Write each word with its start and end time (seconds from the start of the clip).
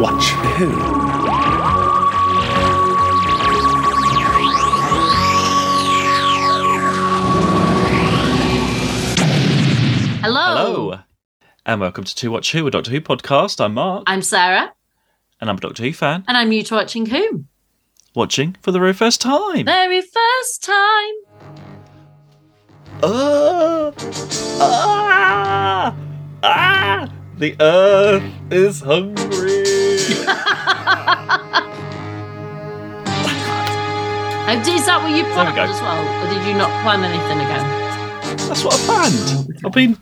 Watch 0.00 0.30
Who. 0.56 0.70
Hello. 10.22 10.54
Hello, 10.54 10.98
and 11.66 11.80
welcome 11.82 12.04
to 12.04 12.14
Two 12.14 12.30
Watch 12.30 12.52
Who, 12.52 12.66
a 12.66 12.70
Doctor 12.70 12.90
Who 12.90 13.02
podcast. 13.02 13.62
I'm 13.62 13.74
Mark, 13.74 14.04
I'm 14.06 14.22
Sarah, 14.22 14.72
and 15.38 15.50
I'm 15.50 15.56
a 15.56 15.60
Doctor 15.60 15.82
Who 15.82 15.92
fan, 15.92 16.24
and 16.26 16.36
I'm 16.36 16.48
new 16.48 16.62
to 16.62 16.74
watching 16.74 17.04
Who. 17.04 17.44
watching 18.14 18.56
for 18.62 18.72
the 18.72 18.78
very 18.78 18.94
first 18.94 19.20
time. 19.20 19.66
Very 19.66 20.00
first 20.00 20.62
time. 20.62 21.14
Ah, 23.02 23.92
ah, 24.62 25.96
ah, 26.42 27.12
the 27.40 27.56
Earth 27.58 28.22
is 28.50 28.80
hungry. 28.82 29.16
Is 34.50 34.86
that 34.86 35.00
what 35.02 35.16
you 35.16 35.24
planned 35.32 35.58
as 35.58 35.80
well, 35.80 36.24
or 36.24 36.34
did 36.34 36.46
you 36.46 36.54
not 36.54 36.70
plan 36.82 37.02
anything 37.02 37.38
again? 37.38 38.46
That's 38.48 38.62
what 38.62 38.74
I 38.74 38.78
planned. 38.84 39.58
I've 39.64 39.72
been 39.72 39.96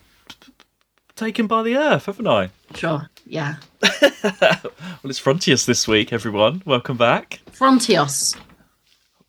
taken 1.15 1.47
by 1.47 1.63
the 1.63 1.77
Earth, 1.77 2.07
haven't 2.07 2.27
I? 2.27 2.51
Sure. 2.75 3.09
Yeah. 3.25 3.57
Well, 5.01 5.11
it's 5.11 5.21
Frontios 5.21 5.65
this 5.65 5.87
week, 5.87 6.13
everyone. 6.13 6.61
Welcome 6.67 6.97
back. 6.97 7.39
Frontios. 7.53 8.37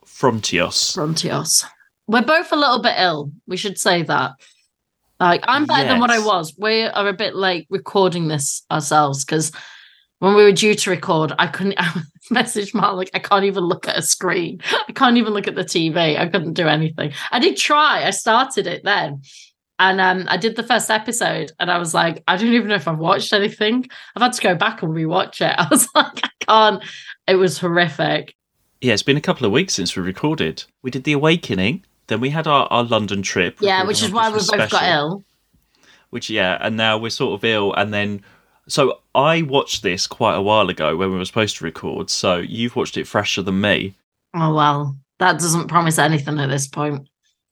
Frontios. 0.03 0.97
Frontios. 0.97 1.63
We're 2.07 2.23
both 2.23 2.51
a 2.51 2.55
little 2.55 2.81
bit 2.81 2.95
ill. 2.97 3.31
We 3.45 3.55
should 3.55 3.77
say 3.77 4.01
that. 4.01 4.31
Like, 5.19 5.43
I'm 5.47 5.65
better 5.65 5.87
than 5.87 5.99
what 5.99 6.11
I 6.11 6.19
was. 6.19 6.53
We 6.57 6.83
are 6.83 7.07
a 7.07 7.13
bit 7.13 7.35
late 7.35 7.67
recording 7.69 8.29
this 8.29 8.63
ourselves 8.71 9.25
because 9.25 9.51
when 10.19 10.35
we 10.35 10.43
were 10.43 10.51
due 10.51 10.75
to 10.75 10.89
record, 10.89 11.33
I 11.37 11.47
couldn't 11.47 11.75
I 11.77 12.01
messaged 12.31 12.73
Mark 12.73 12.95
like 12.95 13.09
I 13.13 13.19
can't 13.19 13.45
even 13.45 13.63
look 13.63 13.87
at 13.87 13.97
a 13.97 14.01
screen. 14.01 14.61
I 14.87 14.91
can't 14.93 15.17
even 15.17 15.33
look 15.33 15.47
at 15.47 15.55
the 15.55 15.63
TV. 15.63 16.17
I 16.17 16.27
couldn't 16.27 16.53
do 16.53 16.67
anything. 16.67 17.13
I 17.31 17.39
did 17.39 17.57
try. 17.57 18.05
I 18.05 18.11
started 18.11 18.67
it 18.67 18.83
then. 18.83 19.21
And 19.81 20.01
um, 20.01 20.25
I 20.27 20.35
did 20.35 20.57
the 20.57 20.63
first 20.63 20.91
episode 20.91 21.53
and 21.57 21.71
I 21.71 21.77
was 21.77 21.93
like, 21.93 22.21
I 22.27 22.35
don't 22.35 22.53
even 22.53 22.67
know 22.67 22.75
if 22.75 22.87
I've 22.87 22.99
watched 22.99 23.31
anything. 23.31 23.87
I've 24.15 24.21
had 24.21 24.33
to 24.33 24.41
go 24.41 24.53
back 24.53 24.83
and 24.83 24.93
rewatch 24.93 25.39
it. 25.39 25.55
I 25.57 25.67
was 25.69 25.87
like, 25.95 26.19
I 26.23 26.29
can't. 26.41 26.83
It 27.27 27.35
was 27.35 27.57
horrific. 27.57 28.35
Yeah, 28.81 28.93
it's 28.93 29.03
been 29.03 29.17
a 29.17 29.21
couple 29.21 29.45
of 29.45 29.51
weeks 29.51 29.73
since 29.73 29.95
we 29.95 30.03
recorded. 30.03 30.63
We 30.81 30.91
did 30.91 31.05
The 31.05 31.13
Awakening, 31.13 31.85
then 32.09 32.19
we 32.19 32.29
had 32.29 32.45
our, 32.47 32.67
our 32.69 32.83
London 32.83 33.21
trip. 33.21 33.57
Yeah, 33.61 33.85
which 33.85 34.03
is 34.03 34.11
why 34.11 34.27
we 34.29 34.33
both 34.39 34.47
Christmas 34.49 34.71
got 34.71 34.83
ill. 34.83 35.23
which 36.09 36.29
yeah 36.29 36.57
and 36.59 36.75
now 36.75 36.97
we're 36.97 37.09
sort 37.09 37.33
of 37.39 37.43
ill 37.45 37.73
and 37.75 37.93
then 37.93 38.21
so 38.67 38.99
i 39.15 39.41
watched 39.41 39.81
this 39.83 40.05
quite 40.05 40.35
a 40.35 40.41
while 40.41 40.69
ago 40.69 40.95
when 40.95 41.11
we 41.11 41.17
were 41.17 41.25
supposed 41.25 41.57
to 41.57 41.63
record 41.63 42.09
so 42.09 42.37
you've 42.37 42.75
watched 42.75 42.97
it 42.97 43.07
fresher 43.07 43.41
than 43.41 43.61
me 43.61 43.95
Oh 44.35 44.53
well, 44.53 44.95
that 45.17 45.39
doesn't 45.39 45.69
promise 45.69 45.97
anything 45.97 46.37
at 46.39 46.49
this 46.49 46.67
point. 46.67 47.07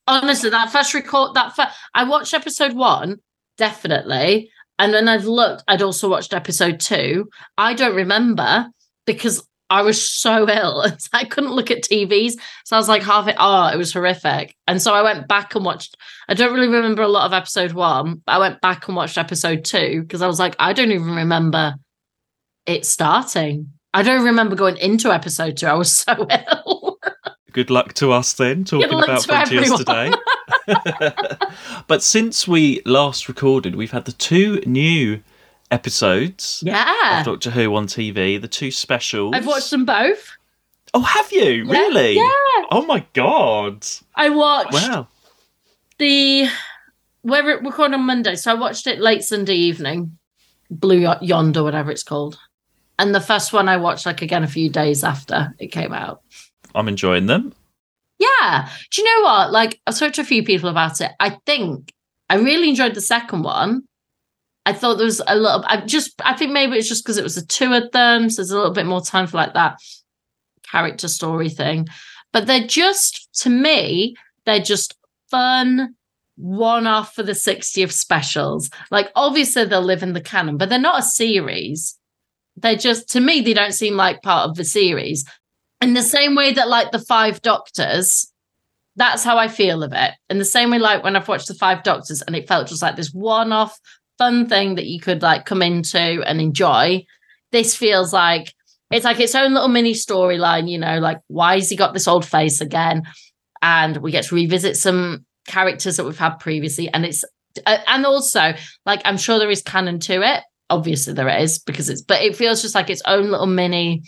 Honestly, 0.06 0.52
that 0.52 0.72
first 0.72 0.94
record, 0.94 1.34
that 1.34 1.56
fir- 1.56 1.72
I 1.96 2.04
watched 2.04 2.36
episode 2.36 2.74
one 2.74 3.18
definitely, 3.58 4.52
and 4.80 4.94
then 4.94 5.08
I've 5.08 5.26
looked. 5.26 5.64
I'd 5.68 5.82
also 5.82 6.08
watched 6.08 6.34
episode 6.34 6.80
two. 6.80 7.30
I 7.58 7.74
don't 7.74 7.96
remember 7.96 8.68
because 9.08 9.44
I 9.70 9.82
was 9.82 10.02
so 10.02 10.50
ill, 10.50 10.86
I 11.14 11.26
couldn't 11.26 11.52
look 11.52 11.72
at 11.72 11.84
TVs. 11.84 12.34
So 12.66 12.76
I 12.76 12.80
was 12.80 12.88
like 12.88 13.04
half 13.04 13.28
it. 13.28 13.36
Oh, 13.38 13.68
it 13.68 13.78
was 13.78 13.94
horrific. 13.94 14.56
And 14.68 14.82
so 14.82 14.94
I 14.94 15.02
went 15.02 15.28
back 15.28 15.56
and 15.56 15.66
watched. 15.66 15.96
I 16.30 16.34
don't 16.34 16.54
really 16.54 16.68
remember 16.68 17.02
a 17.02 17.08
lot 17.08 17.26
of 17.26 17.34
episode 17.34 17.74
one, 17.74 18.22
but 18.26 18.32
I 18.34 18.38
went 18.38 18.62
back 18.62 18.88
and 18.88 18.96
watched 18.96 19.18
episode 19.18 19.66
two 19.66 20.02
because 20.02 20.22
I 20.22 20.28
was 20.28 20.40
like, 20.40 20.56
I 20.60 20.74
don't 20.74 20.92
even 20.92 21.16
remember 21.16 21.76
it 22.66 22.86
starting. 22.86 23.72
I 23.94 24.04
don't 24.04 24.24
remember 24.24 24.56
going 24.56 24.78
into 24.78 25.12
episode 25.12 25.58
two. 25.58 25.68
I 25.68 25.74
was 25.74 25.96
so 25.96 26.14
ill. 26.30 27.00
good 27.52 27.70
luck 27.70 27.94
to 27.96 28.12
us 28.12 28.34
then 28.34 28.64
talking 28.64 28.90
about 28.90 29.22
Frontios 29.22 29.78
today 29.78 30.12
but 31.88 32.04
since 32.04 32.48
we 32.48 32.82
last 32.86 33.28
recorded 33.28 33.76
we've 33.76 33.92
had 33.92 34.06
the 34.06 34.12
two 34.12 34.62
new 34.66 35.22
episodes 35.72 36.64
yeah. 36.66 37.20
of 37.20 37.26
doctor 37.26 37.50
who 37.52 37.76
on 37.76 37.88
tv 37.88 38.40
the 38.42 38.48
two 38.48 38.72
specials 38.72 39.34
I've 39.36 39.46
watched 39.46 39.70
them 39.72 39.84
both. 39.86 40.32
oh 40.94 41.02
have 41.02 41.32
you 41.32 41.66
Yeah, 41.66 41.72
really 41.72 42.16
Yeah. 42.16 42.64
oh 42.72 42.86
my 42.88 43.06
god 43.14 43.86
I 44.16 44.30
watched 44.30 44.74
wow 44.74 45.08
the 46.00 46.48
we're 47.24 47.60
recording 47.60 47.96
on 47.96 48.06
Monday, 48.06 48.36
so 48.36 48.52
I 48.52 48.54
watched 48.54 48.88
it 48.88 49.00
late 49.00 49.22
Sunday 49.24 49.56
evening. 49.56 50.18
Blue 50.70 51.12
Yonder, 51.22 51.62
whatever 51.64 51.92
it's 51.92 52.04
called. 52.04 52.38
And 53.00 53.14
the 53.14 53.20
first 53.20 53.52
one 53.52 53.68
I 53.68 53.76
watched 53.78 54.06
like 54.06 54.22
again 54.22 54.44
a 54.44 54.48
few 54.48 54.70
days 54.70 55.04
after 55.04 55.54
it 55.60 55.68
came 55.72 55.92
out. 55.94 56.22
i'm 56.76 56.88
enjoying 56.88 57.26
them 57.26 57.54
Yeah. 58.20 58.70
Do 58.92 59.02
you 59.02 59.06
know 59.08 59.26
what? 59.26 59.52
Like 59.52 59.80
I've 59.88 59.98
talked 59.98 60.16
to 60.16 60.22
a 60.22 60.26
few 60.26 60.44
people 60.44 60.70
about 60.70 61.02
it. 61.02 61.12
I 61.20 61.32
think 61.46 61.92
I 62.30 62.36
really 62.36 62.70
enjoyed 62.70 62.94
the 62.96 63.02
second 63.02 63.44
one. 63.44 63.84
I 64.68 64.74
thought 64.74 64.96
there 64.96 65.06
was 65.06 65.22
a 65.26 65.36
little 65.38 65.64
I 65.66 65.78
just 65.78 66.22
I 66.26 66.36
think 66.36 66.52
maybe 66.52 66.76
it's 66.76 66.90
just 66.90 67.06
because 67.06 67.18
it 67.18 67.24
was 67.24 67.38
a 67.38 67.46
two 67.46 67.72
of 67.74 67.90
them. 67.94 68.30
So 68.30 68.42
there's 68.42 68.52
a 68.52 68.58
little 68.58 68.74
bit 68.74 68.86
more 68.86 69.00
time 69.00 69.26
for 69.26 69.38
like 69.38 69.54
that 69.54 69.80
character 70.70 71.08
story 71.08 71.48
thing. 71.48 71.88
But 72.34 72.48
they're 72.48 72.68
just 72.68 73.30
to 73.44 73.50
me, 73.50 74.18
they're 74.46 74.60
just 74.60 74.98
fun 75.32 75.96
one 76.36 76.86
off 76.86 77.16
for 77.16 77.24
the 77.24 77.32
60th 77.32 77.94
specials. 77.94 78.70
Like 78.92 79.10
obviously 79.16 79.64
they'll 79.64 79.82
live 79.82 80.04
in 80.04 80.12
the 80.12 80.20
canon, 80.20 80.58
but 80.58 80.68
they're 80.68 80.80
not 80.80 81.00
a 81.00 81.04
series. 81.04 81.98
They're 82.58 82.76
just 82.76 83.10
to 83.12 83.22
me, 83.22 83.40
they 83.40 83.54
don't 83.54 83.72
seem 83.72 83.96
like 83.96 84.22
part 84.22 84.50
of 84.50 84.58
the 84.58 84.66
series 84.66 85.24
in 85.80 85.94
the 85.94 86.04
same 86.04 86.36
way 86.36 86.52
that 86.52 86.68
like 86.68 86.92
the 86.92 87.00
five 87.00 87.42
doctors 87.42 88.34
that's 88.96 89.24
how 89.24 89.38
i 89.38 89.48
feel 89.48 89.84
of 89.84 89.94
it 89.94 90.14
in 90.28 90.40
the 90.40 90.46
same 90.46 90.72
way 90.72 90.80
like 90.80 91.04
when 91.04 91.16
i've 91.16 91.28
watched 91.28 91.48
the 91.48 91.54
five 91.54 91.84
doctors 91.84 92.24
and 92.24 92.36
it 92.36 92.48
felt 92.48 92.68
just 92.68 92.82
like 92.82 92.96
this 92.96 93.14
one-off 93.14 93.80
fun 94.18 94.48
thing 94.48 94.76
that 94.76 94.86
you 94.86 95.00
could 95.00 95.22
like 95.22 95.46
come 95.46 95.62
into 95.62 96.24
and 96.26 96.42
enjoy 96.42 97.06
this 97.52 97.76
feels 97.76 98.12
like 98.14 98.54
it's 98.92 99.06
like 99.06 99.20
its 99.20 99.36
own 99.36 99.54
little 99.54 99.70
mini 99.70 99.94
storyline 99.94 100.70
you 100.70 100.78
know 100.78 101.00
like 101.00 101.20
why 101.28 101.56
has 101.56 101.70
he 101.70 101.76
got 101.76 101.94
this 101.94 102.08
old 102.08 102.26
face 102.26 102.62
again 102.62 103.04
and 103.62 103.98
we 103.98 104.12
get 104.12 104.26
to 104.26 104.36
revisit 104.36 104.76
some 104.76 105.26
characters 105.48 105.98
that 105.98 106.06
we've 106.06 106.20
had 106.20 106.36
previously 106.38 106.90
and 106.90 107.06
it's 107.06 107.24
uh, 107.66 107.78
and 107.88 108.06
also 108.06 108.54
like 108.86 109.02
i'm 109.06 109.18
sure 109.18 109.40
there 109.40 109.50
is 109.50 109.62
canon 109.62 110.00
to 110.00 110.22
it 110.22 110.44
obviously 110.70 111.14
there 111.14 111.30
is 111.30 111.60
because 111.60 111.90
it's 111.90 112.02
but 112.02 112.22
it 112.22 112.36
feels 112.36 112.62
just 112.62 112.76
like 112.76 112.90
its 112.90 113.02
own 113.06 113.30
little 113.32 113.48
mini 113.48 114.02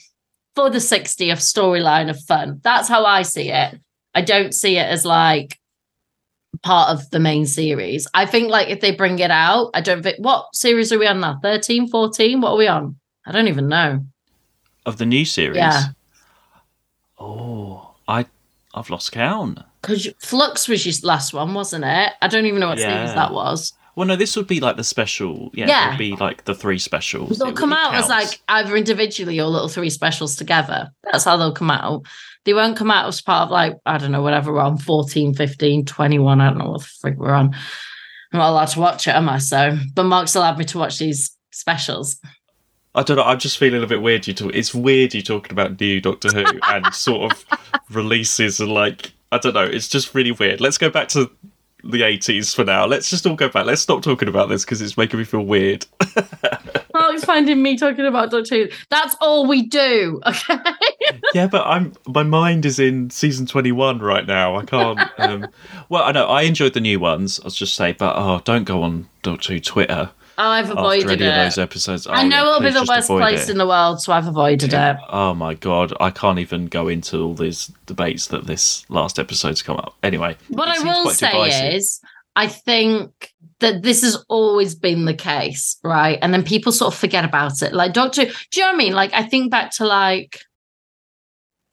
for 0.56 0.70
the 0.70 0.80
60th 0.80 1.38
storyline 1.38 2.10
of 2.10 2.20
fun. 2.24 2.60
That's 2.64 2.88
how 2.88 3.06
I 3.06 3.22
see 3.22 3.50
it. 3.50 3.80
I 4.14 4.22
don't 4.22 4.54
see 4.54 4.78
it 4.78 4.86
as 4.86 5.06
like 5.06 5.58
part 6.64 6.90
of 6.90 7.10
the 7.12 7.20
main 7.20 7.46
series. 7.46 8.08
I 8.14 8.26
think 8.26 8.50
like 8.50 8.70
if 8.70 8.82
they 8.82 8.92
bring 8.92 9.20
it 9.20 9.32
out, 9.32 9.72
I 9.74 9.82
don't 9.82 10.04
think 10.04 10.18
what 10.20 10.54
series 10.54 10.92
are 10.92 11.00
we 11.00 11.08
on 11.08 11.20
now? 11.20 11.40
13, 11.42 11.88
14? 11.90 12.42
What 12.42 12.52
are 12.52 12.58
we 12.58 12.68
on? 12.68 12.96
I 13.26 13.32
don't 13.32 13.48
even 13.48 13.68
know. 13.68 14.04
of 14.86 14.98
the 14.98 15.06
new 15.06 15.26
series 15.26 15.58
Yeah. 15.58 15.84
oh 17.20 17.94
i 18.08 18.26
i've 18.74 18.90
lost 18.90 19.12
count 19.12 19.60
Because 19.82 20.08
Flux 20.20 20.68
was 20.68 20.86
your 20.86 20.96
last 21.04 21.34
one, 21.34 21.54
wasn't 21.54 21.86
it? 21.86 22.14
I 22.22 22.28
don't 22.28 22.46
even 22.46 22.60
know 22.60 22.68
what 22.70 22.80
series 22.80 23.14
that 23.14 23.32
was. 23.34 23.74
Well, 23.96 24.08
no, 24.08 24.16
this 24.16 24.36
would 24.38 24.48
be 24.48 24.60
like 24.60 24.76
the 24.78 24.84
special. 24.84 25.52
Yeah, 25.54 25.68
Yeah. 25.68 25.88
it 25.88 25.90
would 25.92 25.98
be 25.98 26.16
like 26.16 26.46
the 26.46 26.56
three 26.56 26.80
specials. 26.80 27.38
They'll 27.38 27.50
It 27.50 27.56
come 27.56 27.72
really 27.72 27.84
out 27.84 27.96
as 27.96 28.10
like 28.10 28.40
either 28.50 28.76
individually 28.78 29.40
or 29.40 29.48
little 29.48 29.68
three 29.70 29.90
specials 29.90 30.36
together. 30.36 30.92
That's 31.04 31.24
how 31.26 31.38
they'll 31.38 31.54
come 31.54 31.72
out. 31.72 32.06
They 32.46 32.54
won't 32.54 32.78
come 32.78 32.92
out 32.92 33.08
as 33.08 33.22
part 33.22 33.44
of 33.44 33.52
like, 33.52 33.78
I 33.86 33.98
don't 33.98 34.12
know, 34.12 34.22
whatever 34.22 34.54
we're 34.54 34.62
on 34.62 34.78
14, 34.78 35.34
15, 35.34 35.86
21. 35.86 36.42
I 36.42 36.50
don't 36.50 36.58
know 36.58 36.72
what 36.72 36.82
the 36.82 36.88
freak 37.02 37.18
we're 37.18 37.34
on. 37.34 37.54
I'm 38.32 38.40
not 38.40 38.50
allowed 38.50 38.66
to 38.68 38.80
watch 38.80 39.08
it, 39.08 39.16
am 39.16 39.30
I? 39.30 39.40
So, 39.40 39.78
but 39.94 40.04
Mark's 40.04 40.36
allowed 40.36 40.58
me 40.58 40.66
to 40.66 40.78
watch 40.78 41.00
these 41.00 41.36
specials. 41.52 42.20
I 42.96 43.04
don't 43.04 43.18
know. 43.18 43.24
I'm 43.24 43.40
just 43.40 43.58
feeling 43.58 43.84
a 43.84 43.88
bit 43.88 44.02
weird. 44.02 44.28
You 44.28 44.34
talk. 44.34 44.52
It's 44.54 44.74
weird 44.74 45.14
you 45.14 45.22
talking 45.22 45.52
about 45.52 45.80
new 45.80 46.02
Doctor 46.02 46.30
Who 46.30 46.46
and 46.64 46.86
sort 46.94 47.32
of 47.32 47.46
releases 47.90 48.60
and 48.60 48.72
like 48.72 49.12
I 49.32 49.38
don't 49.38 49.54
know. 49.54 49.64
It's 49.64 49.88
just 49.88 50.16
really 50.16 50.32
weird. 50.32 50.60
Let's 50.60 50.78
go 50.78 50.90
back 50.90 51.08
to 51.10 51.30
the 51.84 52.02
80s 52.02 52.56
for 52.56 52.66
now. 52.66 52.86
Let's 52.86 53.10
just 53.10 53.26
all 53.26 53.36
go 53.36 53.50
back. 53.50 53.66
Let's 53.66 53.82
stop 53.82 54.02
talking 54.02 54.28
about 54.28 54.50
this 54.50 54.66
because 54.66 54.82
it's 54.82 54.98
making 54.98 55.20
me 55.20 55.26
feel 55.26 55.46
weird. 55.46 55.86
Mark's 56.94 57.24
finding 57.26 57.62
me 57.62 57.78
talking 57.78 58.06
about 58.06 58.32
Doctor 58.32 58.56
Who. 58.56 58.68
That's 58.90 59.16
all 59.22 59.48
we 59.48 59.64
do. 59.64 60.22
Okay. 60.26 60.58
yeah, 61.34 61.48
but 61.48 61.66
I'm 61.66 61.94
my 62.08 62.24
mind 62.24 62.66
is 62.66 62.80
in 62.80 63.10
season 63.10 63.46
21 63.46 64.00
right 64.00 64.26
now. 64.26 64.56
I 64.58 64.66
can't. 64.66 65.00
Um, 65.18 65.48
well, 65.90 66.04
I 66.04 66.12
know 66.12 66.26
I 66.28 66.44
enjoyed 66.44 66.74
the 66.74 66.82
new 66.82 67.00
ones. 67.00 67.40
I'll 67.44 67.52
just 67.52 67.76
say, 67.76 67.94
but 67.94 68.16
oh, 68.18 68.42
don't 68.44 68.64
go 68.64 68.84
on 68.84 69.08
Doctor 69.22 69.54
Who 69.54 69.60
Twitter 69.60 70.12
Oh, 70.42 70.48
I've 70.48 70.68
after 70.68 70.80
avoided 70.80 71.22
any 71.22 71.28
of 71.28 71.34
it. 71.34 71.44
those 71.44 71.58
episodes. 71.58 72.08
I 72.08 72.24
Oh, 72.24 72.28
know 72.28 72.44
yeah, 72.44 72.50
it'll 72.56 72.62
be 72.62 72.70
the 72.72 72.86
worst 72.88 73.10
place 73.10 73.50
it. 73.50 73.52
in 73.52 73.58
the 73.58 73.68
world, 73.68 74.02
so 74.02 74.14
I've 74.14 74.26
avoided 74.26 74.74
it. 74.74 74.98
Oh 75.10 75.34
my 75.34 75.54
god, 75.54 75.92
I 76.00 76.12
can't 76.12 76.40
even 76.40 76.68
go 76.68 76.88
into 76.88 77.22
all 77.22 77.34
these 77.34 77.74
debates 77.88 78.28
that 78.28 78.48
this 78.48 78.90
last 78.90 79.20
episode's 79.20 79.62
come 79.62 79.76
up. 79.76 79.96
Anyway, 80.02 80.38
What 80.48 80.70
I 80.70 80.80
will 80.82 81.10
say 81.10 81.30
divisive. 81.32 81.74
is, 81.74 82.02
I 82.40 82.48
think 82.48 83.34
that 83.60 83.84
this 83.84 84.02
has 84.02 84.24
always 84.30 84.74
been 84.74 85.04
the 85.04 85.14
case, 85.14 85.78
right? 85.84 86.18
And 86.22 86.34
then 86.34 86.46
people 86.46 86.72
sort 86.72 86.94
of 86.94 86.98
forget 86.98 87.26
about 87.26 87.62
it. 87.62 87.74
Like 87.74 87.92
Doctor, 87.92 88.24
do 88.24 88.32
you 88.56 88.62
know 88.62 88.68
what 88.68 88.76
I 88.76 88.78
mean? 88.78 88.94
Like 88.94 89.14
I 89.14 89.24
think 89.24 89.52
back 89.52 89.72
to 89.72 89.86
like 89.86 90.40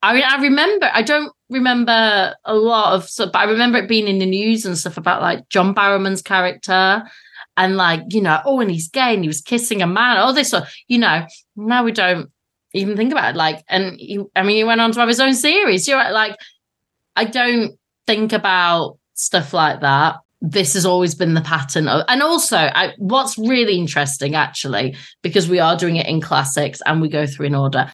I 0.02 0.20
I 0.20 0.42
remember, 0.42 0.90
I 0.92 1.02
don't 1.02 1.32
remember 1.50 2.34
a 2.44 2.54
lot 2.56 2.94
of 2.94 3.08
stuff, 3.08 3.30
but 3.30 3.38
I 3.38 3.44
remember 3.44 3.78
it 3.78 3.88
being 3.88 4.08
in 4.08 4.18
the 4.18 4.26
news 4.26 4.66
and 4.66 4.76
stuff 4.76 4.96
about 4.96 5.22
like 5.22 5.48
John 5.50 5.72
Barrowman's 5.72 6.20
character 6.20 7.04
and 7.56 7.76
like, 7.76 8.02
you 8.08 8.20
know, 8.20 8.40
oh, 8.44 8.58
and 8.58 8.68
he's 8.68 8.88
gay 8.88 9.14
and 9.14 9.22
he 9.22 9.28
was 9.28 9.40
kissing 9.40 9.82
a 9.82 9.86
man, 9.86 10.16
all 10.16 10.32
this 10.32 10.50
sort, 10.50 10.64
you 10.88 10.98
know, 10.98 11.24
now 11.54 11.84
we 11.84 11.92
don't 11.92 12.28
even 12.74 12.96
think 12.96 13.12
about 13.12 13.36
it. 13.36 13.36
Like, 13.36 13.62
and 13.68 13.94
he, 14.00 14.20
I 14.34 14.42
mean, 14.42 14.56
he 14.56 14.64
went 14.64 14.80
on 14.80 14.90
to 14.90 14.98
have 14.98 15.08
his 15.08 15.20
own 15.20 15.34
series. 15.34 15.86
You're 15.86 16.10
like, 16.10 16.36
I 17.14 17.24
don't 17.24 17.78
think 18.08 18.32
about 18.32 18.98
stuff 19.14 19.52
like 19.52 19.82
that. 19.82 20.16
This 20.40 20.74
has 20.74 20.84
always 20.84 21.14
been 21.14 21.34
the 21.34 21.40
pattern. 21.40 21.88
Of, 21.88 22.04
and 22.08 22.22
also, 22.22 22.56
I, 22.56 22.92
what's 22.98 23.38
really 23.38 23.78
interesting, 23.78 24.34
actually, 24.34 24.96
because 25.22 25.48
we 25.48 25.58
are 25.58 25.76
doing 25.76 25.96
it 25.96 26.06
in 26.06 26.20
classics 26.20 26.82
and 26.84 27.00
we 27.00 27.08
go 27.08 27.26
through 27.26 27.46
in 27.46 27.54
order, 27.54 27.90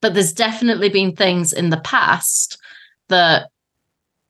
but 0.00 0.14
there's 0.14 0.32
definitely 0.32 0.90
been 0.90 1.16
things 1.16 1.52
in 1.52 1.70
the 1.70 1.80
past 1.80 2.58
that 3.08 3.48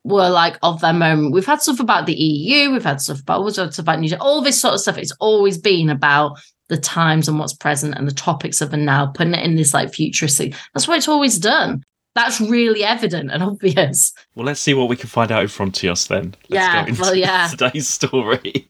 were 0.05 0.29
like 0.29 0.57
of 0.63 0.81
their 0.81 0.93
moment. 0.93 1.33
We've 1.35 1.47
had 1.47 1.61
stuff 1.61 1.81
about 1.81 2.07
the 2.07 2.15
EU, 2.15 2.71
we've 2.71 2.85
had 2.85 3.01
stuff 3.01 3.21
about 3.21 3.49
stuff 3.53 3.79
about 3.79 4.01
New 4.01 4.09
Zealand, 4.09 4.23
all 4.23 4.41
this 4.41 4.61
sort 4.61 4.75
of 4.75 4.81
stuff. 4.81 4.99
It's 4.99 5.15
always 5.21 5.59
been 5.59 5.91
about 5.91 6.39
the 6.69 6.79
times 6.79 7.29
and 7.29 7.39
what's 7.39 7.55
present 7.55 7.95
and 7.97 8.07
the 8.07 8.13
topics 8.13 8.61
of 8.61 8.71
the 8.71 8.77
now, 8.77 9.07
putting 9.07 9.35
it 9.35 9.45
in 9.45 9.57
this 9.57 9.75
like 9.75 9.93
futuristic. 9.93 10.55
That's 10.73 10.87
what 10.87 10.99
it's 10.99 11.09
always 11.09 11.39
done. 11.39 11.83
That's 12.19 12.41
really 12.41 12.83
evident 12.83 13.31
and 13.31 13.45
obvious. 13.45 14.13
Well, 14.35 14.45
let's 14.45 14.61
see 14.61 14.75
what 14.75 14.89
we 14.89 14.97
can 14.97 15.09
find 15.09 15.31
out 15.31 15.43
in 15.43 15.47
Frontios 15.49 16.09
then. 16.09 16.35
Let's 16.49 16.65
Yeah, 16.65 16.83
go 16.83 16.89
into 16.89 17.01
well, 17.01 17.15
yeah. 17.15 17.47
today's 17.51 17.89
story. 17.89 18.69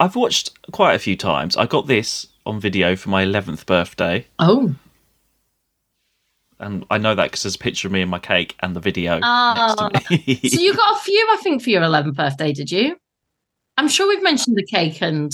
I've 0.00 0.16
watched 0.16 0.50
quite 0.72 0.94
a 0.94 0.98
few 0.98 1.16
times. 1.16 1.56
I 1.56 1.66
got 1.66 1.86
this 1.86 2.26
on 2.46 2.58
video 2.58 2.96
for 2.96 3.10
my 3.10 3.24
11th 3.24 3.64
birthday. 3.64 4.26
Oh, 4.40 4.74
And 6.58 6.84
I 6.90 6.98
know 6.98 7.14
that 7.14 7.26
because 7.30 7.44
there's 7.44 7.54
a 7.54 7.58
picture 7.58 7.86
of 7.86 7.92
me 7.92 8.02
and 8.02 8.10
my 8.10 8.18
cake 8.18 8.56
and 8.58 8.74
the 8.74 8.80
video 8.80 9.20
next 9.20 9.76
to 9.76 9.90
me. 10.10 10.40
so 10.48 10.60
you 10.60 10.74
got 10.74 10.96
a 10.96 11.00
few, 11.00 11.28
I 11.30 11.36
think, 11.44 11.62
for 11.62 11.70
your 11.70 11.82
11th 11.82 12.16
birthday, 12.16 12.52
did 12.52 12.72
you? 12.72 12.96
I'm 13.76 13.86
sure 13.86 14.08
we've 14.08 14.22
mentioned 14.22 14.56
the 14.56 14.66
cake 14.66 15.00
and 15.00 15.32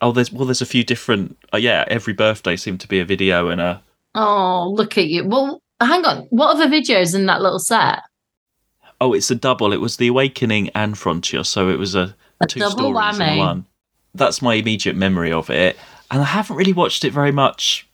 oh, 0.00 0.10
there's 0.10 0.32
well, 0.32 0.44
there's 0.46 0.60
a 0.60 0.66
few 0.66 0.82
different. 0.82 1.38
Uh, 1.54 1.58
yeah, 1.58 1.84
every 1.86 2.14
birthday 2.14 2.56
seemed 2.56 2.80
to 2.80 2.88
be 2.88 2.98
a 2.98 3.04
video 3.04 3.48
and 3.48 3.60
a. 3.60 3.80
oh, 4.16 4.68
look 4.76 4.98
at 4.98 5.06
you. 5.06 5.24
Well, 5.24 5.62
hang 5.86 6.04
on. 6.04 6.26
What 6.30 6.54
other 6.56 6.66
videos 6.68 7.14
in 7.14 7.26
that 7.26 7.40
little 7.40 7.58
set? 7.58 8.00
Oh, 9.00 9.12
it's 9.12 9.30
a 9.30 9.34
double. 9.34 9.72
It 9.72 9.80
was 9.80 9.96
The 9.96 10.08
Awakening 10.08 10.70
and 10.70 10.94
Frontios, 10.94 11.46
so 11.46 11.68
it 11.68 11.78
was 11.78 11.94
a, 11.94 12.16
A 12.40 12.46
two 12.46 12.60
double 12.60 12.76
stories 12.76 12.96
whammy. 13.18 13.32
in 13.32 13.38
one. 13.38 13.66
That's 14.14 14.42
my 14.42 14.54
immediate 14.54 14.96
memory 14.96 15.30
of 15.30 15.50
it, 15.50 15.76
and 16.10 16.20
I 16.20 16.24
haven't 16.24 16.56
really 16.56 16.72
watched 16.72 17.04
it 17.04 17.12
very 17.12 17.30
much 17.30 17.86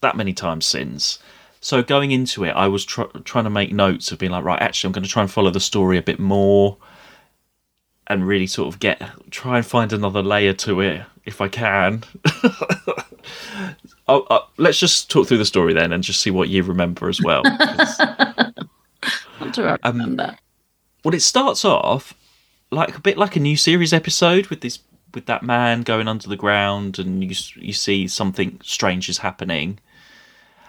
that 0.00 0.16
many 0.16 0.32
times 0.32 0.64
since. 0.66 1.18
So 1.60 1.82
going 1.82 2.10
into 2.10 2.44
it, 2.44 2.50
I 2.50 2.68
was 2.68 2.84
tr- 2.84 3.04
trying 3.24 3.44
to 3.44 3.50
make 3.50 3.72
notes 3.72 4.12
of 4.12 4.18
being 4.18 4.32
like, 4.32 4.44
right, 4.44 4.60
actually, 4.60 4.88
I'm 4.88 4.92
going 4.92 5.04
to 5.04 5.08
try 5.08 5.22
and 5.22 5.30
follow 5.30 5.50
the 5.50 5.60
story 5.60 5.96
a 5.96 6.02
bit 6.02 6.20
more, 6.20 6.76
and 8.06 8.26
really 8.28 8.46
sort 8.46 8.72
of 8.72 8.78
get 8.78 9.02
try 9.30 9.56
and 9.56 9.66
find 9.66 9.92
another 9.92 10.22
layer 10.22 10.52
to 10.52 10.80
it 10.80 11.02
if 11.24 11.40
I 11.40 11.48
can. 11.48 12.04
oh, 14.06 14.20
uh, 14.30 14.43
let's 14.56 14.78
just 14.78 15.10
talk 15.10 15.26
through 15.28 15.38
the 15.38 15.44
story 15.44 15.74
then, 15.74 15.92
and 15.92 16.02
just 16.02 16.20
see 16.20 16.30
what 16.30 16.48
you 16.48 16.62
remember 16.62 17.08
as 17.08 17.20
well. 17.20 17.42
What 19.38 19.52
do 19.52 19.66
I 19.66 19.76
Um, 19.82 19.98
remember? 19.98 20.36
well, 21.04 21.14
it 21.14 21.20
starts 21.22 21.64
off 21.64 22.14
like 22.70 22.96
a 22.96 23.00
bit 23.00 23.18
like 23.18 23.36
a 23.36 23.40
new 23.40 23.56
series 23.56 23.92
episode 23.92 24.46
with 24.48 24.60
this 24.60 24.78
with 25.12 25.26
that 25.26 25.42
man 25.42 25.82
going 25.82 26.08
under 26.08 26.28
the 26.28 26.36
ground, 26.36 26.98
and 26.98 27.22
you 27.22 27.34
you 27.56 27.72
see 27.72 28.08
something 28.08 28.58
strange 28.62 29.08
is 29.08 29.18
happening, 29.18 29.78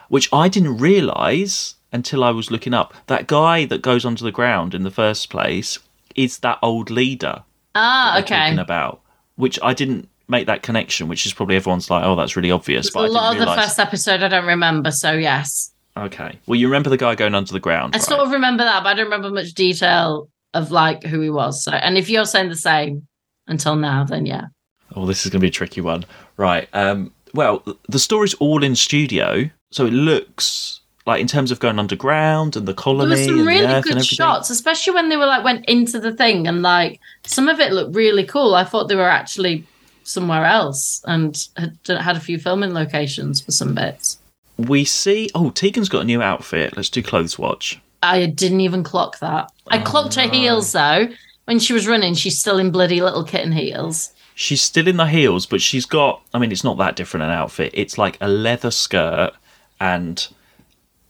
which 0.09 0.29
I 0.33 0.49
didn't 0.49 0.77
realize 0.77 1.75
until 1.91 2.23
I 2.23 2.31
was 2.31 2.51
looking 2.51 2.73
up. 2.73 2.93
That 3.07 3.27
guy 3.27 3.65
that 3.65 3.81
goes 3.81 4.05
under 4.05 4.23
the 4.23 4.31
ground 4.31 4.73
in 4.75 4.83
the 4.83 4.91
first 4.91 5.29
place 5.29 5.79
is 6.15 6.39
that 6.39 6.59
old 6.61 6.89
leader 6.89 7.43
ah, 7.75 8.19
okay. 8.19 8.35
talking 8.37 8.59
about, 8.59 9.01
which 9.35 9.57
I 9.63 9.73
didn't 9.73 10.09
make 10.27 10.47
that 10.47 10.63
connection. 10.63 11.07
Which 11.07 11.25
is 11.25 11.33
probably 11.33 11.55
everyone's 11.55 11.89
like, 11.89 12.03
oh, 12.03 12.15
that's 12.15 12.35
really 12.35 12.51
obvious, 12.51 12.89
but 12.91 13.01
a 13.01 13.03
I 13.03 13.07
lot 13.07 13.23
of 13.27 13.33
didn't 13.33 13.45
the 13.47 13.51
realize. 13.51 13.65
first 13.67 13.79
episode 13.79 14.23
I 14.23 14.27
don't 14.27 14.45
remember, 14.47 14.91
so 14.91 15.11
yes. 15.13 15.71
Okay, 15.97 16.37
well, 16.45 16.59
you 16.59 16.67
remember 16.67 16.89
the 16.89 16.97
guy 16.97 17.15
going 17.15 17.35
under 17.35 17.53
the 17.53 17.59
ground, 17.59 17.95
I 17.95 17.99
right? 17.99 18.05
sort 18.05 18.19
of 18.19 18.31
remember 18.31 18.63
that, 18.65 18.83
but 18.83 18.89
I 18.89 18.93
don't 18.95 19.05
remember 19.05 19.29
much 19.31 19.53
detail 19.53 20.29
of 20.53 20.69
like 20.71 21.03
who 21.03 21.21
he 21.21 21.29
was. 21.29 21.63
So 21.63 21.71
and 21.71 21.97
if 21.97 22.09
you're 22.09 22.25
saying 22.25 22.49
the 22.49 22.55
same 22.55 23.07
until 23.47 23.75
now, 23.77 24.03
then 24.03 24.25
yeah. 24.25 24.47
Oh, 24.95 25.05
this 25.05 25.25
is 25.25 25.31
going 25.31 25.39
to 25.39 25.43
be 25.43 25.47
a 25.49 25.51
tricky 25.51 25.81
one. 25.81 26.05
Right. 26.37 26.67
Um, 26.73 27.13
well, 27.33 27.63
the 27.89 27.99
story's 27.99 28.33
all 28.35 28.63
in 28.63 28.75
studio, 28.75 29.49
so 29.71 29.85
it 29.85 29.91
looks 29.93 30.79
like 31.05 31.21
in 31.21 31.27
terms 31.27 31.51
of 31.51 31.59
going 31.59 31.77
underground 31.79 32.55
and 32.55 32.65
the 32.67 32.73
There 32.73 32.75
colony 32.83 33.11
were 33.11 33.15
some 33.17 33.29
and 33.37 33.39
the 33.41 33.45
really 33.45 33.65
earth 33.65 33.73
and 33.75 33.83
good 33.83 33.91
everything. 33.93 34.15
shots, 34.15 34.49
especially 34.49 34.93
when 34.93 35.09
they 35.09 35.17
were 35.17 35.25
like 35.27 35.43
went 35.43 35.63
into 35.65 35.99
the 35.99 36.13
thing 36.13 36.47
and 36.47 36.61
like 36.61 36.99
some 37.25 37.47
of 37.47 37.59
it 37.59 37.71
looked 37.71 37.95
really 37.95 38.25
cool. 38.25 38.55
I 38.55 38.63
thought 38.63 38.87
they 38.87 38.95
were 38.95 39.09
actually 39.09 39.65
somewhere 40.05 40.45
else 40.45 41.01
and 41.05 41.47
had 41.57 41.77
had 41.87 42.15
a 42.15 42.19
few 42.19 42.37
filming 42.37 42.73
locations 42.73 43.41
for 43.41 43.51
some 43.51 43.73
bits. 43.75 44.17
We 44.57 44.85
see. 44.85 45.29
Oh, 45.35 45.49
Tegan's 45.49 45.89
got 45.89 46.01
a 46.03 46.05
new 46.05 46.21
outfit. 46.21 46.77
Let's 46.77 46.89
do 46.89 47.03
clothes 47.03 47.37
watch. 47.37 47.81
I 48.01 48.27
didn't 48.27 48.61
even 48.61 48.83
clock 48.83 49.19
that. 49.19 49.51
I 49.67 49.79
clocked 49.79 50.15
her 50.15 50.29
heels 50.29 50.71
though. 50.71 51.07
When 51.45 51.59
she 51.59 51.73
was 51.73 51.87
running, 51.87 52.13
she's 52.13 52.39
still 52.39 52.57
in 52.57 52.71
bloody 52.71 53.01
little 53.01 53.23
kitten 53.23 53.51
heels. 53.51 54.11
She's 54.35 54.61
still 54.61 54.87
in 54.87 54.97
the 54.97 55.07
heels, 55.07 55.45
but 55.45 55.61
she's 55.61 55.85
got. 55.85 56.21
I 56.33 56.39
mean, 56.39 56.51
it's 56.51 56.63
not 56.63 56.77
that 56.77 56.95
different 56.95 57.25
an 57.25 57.31
outfit. 57.31 57.71
It's 57.73 57.97
like 57.97 58.17
a 58.21 58.27
leather 58.27 58.71
skirt 58.71 59.33
and 59.79 60.27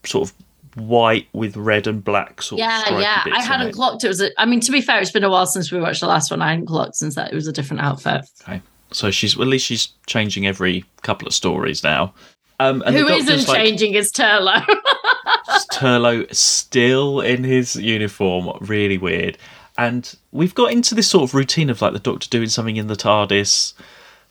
sort 0.06 0.30
of 0.30 0.36
white 0.75 1.27
with 1.33 1.56
red 1.56 1.88
and 1.88 2.03
black 2.03 2.42
sort 2.42 2.62
of 2.62 2.68
Yeah, 2.68 3.00
yeah. 3.00 3.24
I 3.33 3.42
hadn't 3.44 3.69
it. 3.69 3.75
clocked 3.75 4.03
it 4.03 4.07
was. 4.09 4.21
A, 4.21 4.30
I 4.39 4.45
mean, 4.45 4.59
to 4.62 4.71
be 4.71 4.81
fair, 4.81 5.00
it's 5.00 5.12
been 5.12 5.24
a 5.24 5.30
while 5.30 5.47
since 5.47 5.71
we 5.71 5.80
watched 5.80 6.01
the 6.01 6.07
last 6.07 6.31
one. 6.31 6.42
I 6.42 6.50
hadn't 6.51 6.65
clocked 6.68 6.95
since 6.95 7.15
that 7.15 7.31
it 7.31 7.36
was 7.36 7.47
a 7.47 7.53
different 7.53 7.81
outfit. 7.81 8.25
Okay. 8.42 8.62
So 8.95 9.12
she's 9.12 9.36
well, 9.38 9.47
at 9.47 9.51
least 9.51 9.65
she's 9.65 9.89
changing 10.07 10.47
every 10.47 10.86
couple 11.01 11.27
of 11.27 11.33
stories 11.33 11.83
now. 11.83 12.13
Um, 12.59 12.81
and 12.86 12.95
Who 12.95 13.06
the 13.06 13.15
isn't 13.15 13.47
like, 13.47 13.57
changing 13.57 13.95
is 13.95 14.12
Turlough. 14.12 14.65
Turlough 15.74 16.33
still 16.33 17.19
in 17.19 17.44
his 17.44 17.75
uniform, 17.75 18.57
really 18.62 18.97
weird. 18.97 19.38
And 19.77 20.15
we've 20.31 20.56
got 20.56 20.71
into 20.71 20.95
this 20.95 21.09
sort 21.09 21.30
of 21.30 21.36
routine 21.36 21.69
of 21.69 21.81
like 21.81 21.92
the 21.94 22.00
Doctor 22.00 22.30
doing 22.30 22.47
something 22.47 22.77
in 22.77 22.88
the 22.88 22.95
TARDIS 22.95 23.74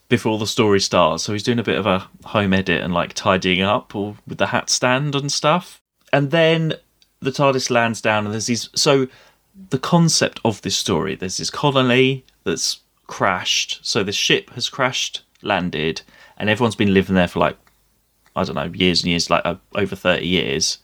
before 0.09 0.39
the 0.39 0.47
story 0.47 0.79
starts. 0.79 1.23
So 1.23 1.33
he's 1.33 1.43
doing 1.43 1.59
a 1.59 1.63
bit 1.63 1.77
of 1.77 1.85
a 1.85 2.07
home 2.23 2.53
edit 2.53 2.81
and 2.81 2.93
like 2.93 3.13
tidying 3.13 3.61
up 3.61 3.95
or 3.95 4.15
with 4.27 4.39
the 4.39 4.47
hat 4.47 4.69
stand 4.71 5.13
and 5.13 5.31
stuff. 5.31 5.81
And 6.11 6.31
then 6.31 6.73
the 7.19 7.31
TARDIS 7.31 7.69
lands 7.69 8.01
down 8.01 8.25
and 8.25 8.33
there's 8.33 8.47
these. 8.47 8.69
So 8.75 9.07
the 9.69 9.79
concept 9.79 10.39
of 10.43 10.61
this 10.63 10.75
story 10.75 11.15
there's 11.15 11.37
this 11.37 11.49
colony 11.49 12.25
that's 12.43 12.81
crashed. 13.07 13.79
So 13.83 14.03
the 14.03 14.11
ship 14.11 14.51
has 14.51 14.69
crashed, 14.69 15.21
landed, 15.41 16.01
and 16.37 16.49
everyone's 16.49 16.75
been 16.75 16.93
living 16.93 17.15
there 17.15 17.27
for 17.27 17.39
like, 17.39 17.57
I 18.35 18.43
don't 18.43 18.55
know, 18.55 18.71
years 18.73 19.01
and 19.01 19.09
years, 19.09 19.29
like 19.29 19.45
uh, 19.45 19.55
over 19.75 19.95
30 19.95 20.25
years 20.25 20.79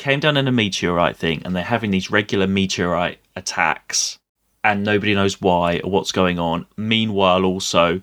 came 0.00 0.18
down 0.18 0.38
in 0.38 0.48
a 0.48 0.52
meteorite 0.52 1.14
thing 1.14 1.42
and 1.44 1.54
they're 1.54 1.62
having 1.62 1.90
these 1.90 2.10
regular 2.10 2.46
meteorite 2.46 3.18
attacks 3.36 4.18
and 4.64 4.82
nobody 4.82 5.14
knows 5.14 5.42
why 5.42 5.78
or 5.84 5.90
what's 5.90 6.10
going 6.10 6.38
on. 6.38 6.64
Meanwhile, 6.74 7.44
also, 7.44 8.00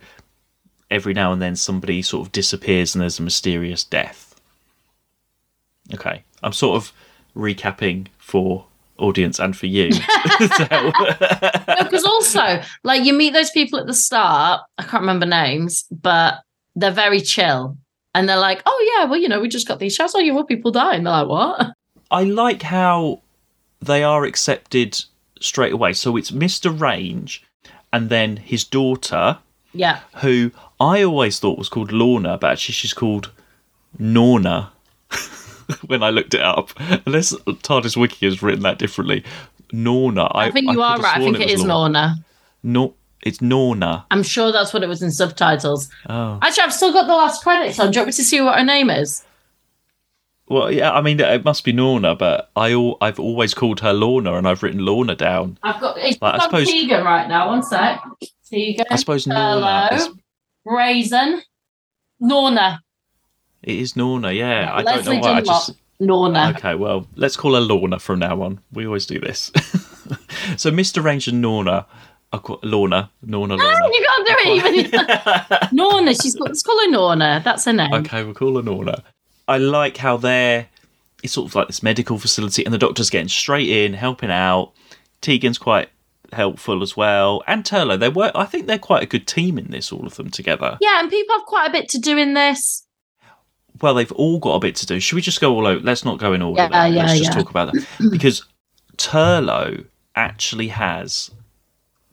every 0.92 1.16
now 1.16 1.34
and 1.34 1.42
then 1.42 1.56
somebody 1.56 2.04
sort 2.04 2.28
of 2.28 2.32
disappears 2.32 2.94
and 2.94 3.02
there's 3.02 3.18
a 3.18 3.24
mysterious 3.24 3.84
death. 3.84 4.40
Okay, 5.92 6.24
I'm 6.44 6.54
sort 6.54 6.76
of 6.76 6.94
recapping 7.36 8.10
for 8.20 8.68
audience 9.00 9.40
and 9.40 9.56
for 9.56 9.66
you. 9.68 9.92
Because 11.80 12.04
also, 12.04 12.62
like, 12.84 13.04
you 13.06 13.14
meet 13.14 13.34
those 13.34 13.52
people 13.52 13.80
at 13.80 13.88
the 13.88 13.94
start. 13.94 14.62
I 14.78 14.84
can't 14.84 15.02
remember 15.02 15.26
names, 15.26 15.86
but 15.92 16.40
they're 16.76 16.92
very 16.92 17.22
chill. 17.22 17.78
And 18.14 18.28
they're 18.28 18.36
like, 18.38 18.62
oh, 18.66 18.94
yeah, 18.98 19.06
well, 19.06 19.20
you 19.20 19.30
know, 19.30 19.40
we 19.40 19.48
just 19.48 19.68
got 19.68 19.80
these 19.80 19.94
shots. 19.96 20.14
Oh, 20.16 20.20
you 20.20 20.34
want 20.34 20.48
people 20.48 20.72
dying? 20.72 21.04
They're 21.04 21.14
like, 21.14 21.28
what? 21.28 21.74
I 22.12 22.24
like 22.24 22.64
how 22.64 23.22
they 23.82 24.04
are 24.04 24.24
accepted 24.26 25.00
straight 25.40 25.72
away. 25.74 25.94
So 25.94 26.18
it's 26.18 26.32
Mr. 26.32 26.78
Range 26.78 27.44
and 27.94 28.10
then 28.10 28.38
his 28.38 28.64
daughter, 28.64 29.38
Yeah. 29.74 30.00
who 30.18 30.52
I 30.80 31.04
always 31.04 31.40
thought 31.40 31.58
was 31.60 31.70
called 31.70 31.92
Lorna, 31.92 32.38
but 32.38 32.52
actually 32.52 32.74
she's 32.74 32.94
called 32.94 33.32
Norna 34.00 34.72
when 35.88 36.04
I 36.04 36.10
looked 36.10 36.34
it 36.34 36.42
up. 36.42 36.72
Unless 37.06 37.34
TARDIS 37.36 37.98
Wiki 37.98 38.26
has 38.26 38.42
written 38.42 38.64
that 38.64 38.80
differently. 38.80 39.24
Norna. 39.72 40.30
I, 40.34 40.52
think 40.52 40.72
you 40.72 40.82
are 40.82 40.98
right. 40.98 41.18
I 41.18 41.20
think 41.20 41.40
it 41.40 41.52
was 41.52 41.62
is 41.62 41.66
Lorna. 41.66 42.16
No, 42.64 42.96
it's 43.22 43.42
Norna. 43.42 44.06
I'm 44.12 44.24
sure 44.24 44.52
that's 44.52 44.74
what 44.74 44.84
it 44.84 44.88
was 44.88 45.02
in 45.02 45.12
subtitles. 45.12 45.90
Oh. 46.10 46.40
Actually, 46.42 46.64
I've 46.64 46.74
still 46.74 46.94
got 46.94 47.08
the 47.08 47.16
last 47.16 47.44
credits 47.44 47.80
on. 47.80 47.92
Do 47.92 47.98
you 47.98 48.02
want 48.02 48.08
me 48.08 48.14
to 48.14 48.24
see 48.24 48.42
what 48.42 48.58
her 48.58 48.66
name 48.66 48.90
is? 48.90 49.24
Well, 50.50 50.72
yeah, 50.72 50.94
I 50.94 51.02
mean, 51.02 51.20
it 51.20 51.44
must 51.44 51.66
be 51.66 51.74
Norna, 51.74 52.16
but 52.16 52.50
I 52.56 52.72
al- 52.72 52.98
I've 53.02 53.20
always 53.20 53.54
called 53.54 53.82
her 53.82 53.92
Lorna, 53.92 54.36
and 54.36 54.48
I've 54.48 54.64
written 54.64 54.86
Lorna 54.86 55.14
down. 55.14 55.60
I've 55.62 55.82
got 55.82 55.98
it's 55.98 56.22
Like, 56.22 56.36
I 56.40 56.44
suppose- 56.46 56.68
Tegan 56.72 57.04
right 57.04 57.28
now. 57.28 57.50
One 57.50 57.64
sec. 57.64 58.02
Tegan. 58.50 58.86
I 58.90 58.96
suppose 58.96 59.28
Lorna 59.28 59.90
is, 59.92 60.10
Raisin. 60.66 61.42
Norna. 62.22 62.82
It 63.68 63.80
is 63.80 63.98
Norna, 63.98 64.32
Yeah, 64.32 64.72
I 64.72 64.82
Leslie 64.82 65.16
don't 65.16 65.26
know 65.26 65.30
why. 65.30 65.38
I 65.38 65.42
just 65.42 65.74
Norna. 66.00 66.54
okay. 66.56 66.76
Well, 66.76 67.06
let's 67.18 67.36
call 67.36 67.54
her 67.56 67.60
Lorna 67.60 68.00
from 68.00 68.20
now 68.20 68.42
on. 68.42 68.62
We 68.72 68.86
always 68.86 69.06
do 69.06 69.20
this. 69.20 69.52
so, 70.56 70.72
Mr. 70.72 71.04
Range 71.04 71.28
and 71.28 71.42
Lorna, 71.42 71.86
I 72.32 72.38
call 72.38 72.60
Lorna, 72.64 73.12
Lorna, 73.24 73.56
ah, 73.56 73.58
Lorna. 73.58 73.88
You 73.94 74.06
can't 74.08 74.28
do 74.28 74.36
it 74.40 74.86
even. 74.86 75.70
Norna. 75.78 76.16
She's 76.16 76.36
got, 76.36 76.48
let's 76.48 76.64
call 76.64 76.80
her 76.80 76.90
Norna. 76.90 77.42
That's 77.44 77.66
her 77.66 77.74
name. 77.74 77.94
Okay, 77.94 78.24
we'll 78.24 78.34
call 78.34 78.56
her 78.56 78.62
Norna. 78.62 79.04
I 79.50 79.58
like 79.58 79.98
how 79.98 80.16
they're 80.16 80.68
it's 81.22 81.34
sort 81.34 81.50
of 81.50 81.56
like 81.56 81.68
this 81.68 81.84
medical 81.84 82.18
facility, 82.18 82.64
and 82.64 82.74
the 82.74 82.78
doctor's 82.78 83.10
getting 83.10 83.28
straight 83.28 83.68
in, 83.68 83.96
helping 83.96 84.32
out. 84.32 84.72
Tegan's 85.22 85.58
quite 85.58 85.90
helpful 86.32 86.82
as 86.82 86.96
well, 86.96 87.44
and 87.48 87.66
Turlough. 87.66 88.00
They 88.00 88.08
work. 88.08 88.32
I 88.34 88.46
think 88.46 88.68
they're 88.68 88.80
quite 88.80 89.04
a 89.04 89.08
good 89.08 89.28
team 89.28 89.58
in 89.58 89.72
this, 89.72 89.92
all 89.92 90.08
of 90.08 90.16
them 90.16 90.30
together. 90.30 90.78
Yeah, 90.80 91.02
and 91.02 91.10
people 91.10 91.36
have 91.36 91.46
quite 91.46 91.68
a 91.68 91.72
bit 91.74 91.90
to 91.90 92.00
do 92.00 92.18
in 92.18 92.34
this. 92.34 92.87
Well, 93.82 93.94
they've 93.94 94.12
all 94.14 94.40
got 94.40 94.56
a 94.56 94.60
bit 94.60 94.76
to 94.78 94.86
do. 94.86 95.00
Should 95.00 95.16
we 95.16 95.22
just 95.22 95.42
go 95.42 95.54
all 95.54 95.68
over? 95.68 95.82
Let's 95.82 96.06
not 96.06 96.20
go 96.20 96.34
in 96.34 96.42
order. 96.42 96.62
Yeah, 96.62 96.70
then. 96.70 96.94
yeah, 96.94 97.06
Let's 97.06 97.20
just 97.20 97.32
yeah. 97.32 97.38
talk 97.38 97.50
about 97.50 97.74
that 97.74 97.86
because 98.12 98.46
Turlough 98.98 99.86
actually 100.16 100.70
has 100.70 101.32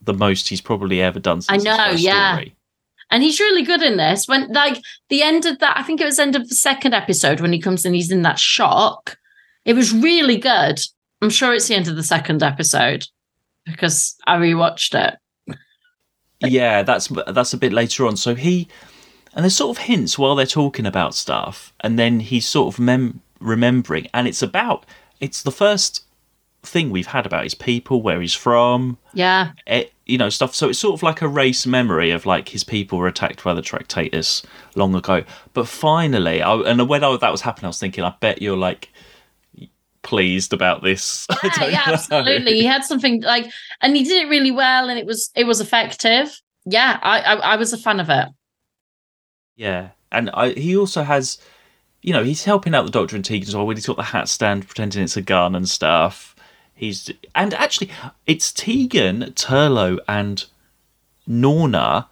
the 0.02 0.14
most 0.14 0.48
he's 0.48 0.60
probably 0.60 1.00
ever 1.00 1.18
done 1.18 1.40
since 1.40 1.66
I 1.66 1.76
know, 1.76 1.90
yeah. 1.92 2.34
story. 2.34 2.54
And 3.10 3.22
he's 3.22 3.40
really 3.40 3.62
good 3.62 3.82
in 3.82 3.96
this. 3.96 4.26
When 4.26 4.52
like 4.52 4.82
the 5.08 5.22
end 5.22 5.46
of 5.46 5.58
that, 5.60 5.78
I 5.78 5.82
think 5.82 6.00
it 6.00 6.04
was 6.04 6.18
end 6.18 6.36
of 6.36 6.48
the 6.48 6.54
second 6.54 6.94
episode 6.94 7.40
when 7.40 7.52
he 7.52 7.60
comes 7.60 7.84
in, 7.84 7.94
he's 7.94 8.10
in 8.10 8.22
that 8.22 8.38
shock. 8.38 9.16
It 9.64 9.74
was 9.74 9.92
really 9.92 10.36
good. 10.36 10.80
I'm 11.22 11.30
sure 11.30 11.54
it's 11.54 11.68
the 11.68 11.74
end 11.74 11.88
of 11.88 11.96
the 11.96 12.02
second 12.02 12.42
episode 12.42 13.06
because 13.64 14.16
I 14.26 14.36
rewatched 14.36 14.94
it. 14.94 15.56
yeah, 16.40 16.82
that's 16.82 17.08
that's 17.28 17.54
a 17.54 17.58
bit 17.58 17.72
later 17.72 18.06
on. 18.06 18.16
So 18.16 18.34
he 18.34 18.68
and 19.34 19.44
there's 19.44 19.56
sort 19.56 19.76
of 19.76 19.84
hints 19.84 20.18
while 20.18 20.34
they're 20.34 20.46
talking 20.46 20.86
about 20.86 21.14
stuff, 21.14 21.72
and 21.80 21.98
then 21.98 22.20
he's 22.20 22.46
sort 22.46 22.72
of 22.74 22.80
mem- 22.80 23.20
remembering, 23.40 24.08
and 24.14 24.26
it's 24.28 24.42
about 24.42 24.84
it's 25.20 25.42
the 25.42 25.52
first 25.52 26.02
thing 26.62 26.88
we've 26.90 27.08
had 27.08 27.26
about 27.26 27.44
his 27.44 27.54
people, 27.54 28.00
where 28.02 28.20
he's 28.20 28.32
from, 28.34 28.96
Yeah. 29.12 29.52
it, 29.66 29.92
you 30.06 30.16
know, 30.16 30.30
stuff. 30.30 30.54
So 30.54 30.70
it's 30.70 30.78
sort 30.78 30.94
of 30.94 31.02
like 31.02 31.20
a 31.20 31.28
race 31.28 31.66
memory 31.66 32.10
of 32.10 32.24
like 32.24 32.48
his 32.48 32.64
people 32.64 32.98
were 32.98 33.06
attacked 33.06 33.44
by 33.44 33.52
the 33.52 33.60
Tractators 33.60 34.42
long 34.74 34.94
ago. 34.94 35.24
But 35.52 35.68
finally, 35.68 36.40
I, 36.42 36.54
and 36.56 36.88
when 36.88 37.04
I, 37.04 37.16
that 37.18 37.30
was 37.30 37.42
happening, 37.42 37.66
I 37.66 37.68
was 37.68 37.78
thinking, 37.78 38.02
I 38.02 38.14
bet 38.20 38.40
you're 38.40 38.56
like 38.56 38.88
pleased 40.02 40.52
about 40.52 40.82
this. 40.82 41.26
Yeah, 41.60 41.66
yeah, 41.68 41.82
absolutely. 41.86 42.54
He 42.54 42.64
had 42.64 42.84
something 42.84 43.22
like, 43.22 43.50
and 43.80 43.94
he 43.96 44.02
did 44.04 44.24
it 44.24 44.28
really 44.30 44.50
well, 44.50 44.88
and 44.88 44.98
it 44.98 45.06
was 45.06 45.30
it 45.34 45.44
was 45.44 45.60
effective. 45.60 46.40
Yeah, 46.64 46.98
I 47.02 47.20
I, 47.20 47.34
I 47.34 47.56
was 47.56 47.72
a 47.74 47.78
fan 47.78 48.00
of 48.00 48.08
it. 48.10 48.28
Yeah, 49.56 49.90
and 50.10 50.30
I, 50.30 50.50
he 50.50 50.76
also 50.76 51.02
has, 51.02 51.38
you 52.02 52.12
know, 52.12 52.24
he's 52.24 52.44
helping 52.44 52.74
out 52.74 52.84
the 52.84 52.90
Doctor 52.90 53.16
and 53.16 53.24
Tegan 53.24 53.48
as 53.48 53.56
well. 53.56 53.66
When 53.66 53.76
he's 53.76 53.86
got 53.86 53.96
the 53.96 54.02
hat 54.02 54.28
stand, 54.28 54.66
pretending 54.66 55.02
it's 55.02 55.16
a 55.16 55.22
gun 55.22 55.54
and 55.54 55.68
stuff. 55.68 56.34
He's 56.74 57.10
and 57.34 57.54
actually, 57.54 57.90
it's 58.26 58.52
Tegan, 58.52 59.32
Turlough, 59.34 59.98
and 60.08 60.44
Norna 61.26 62.08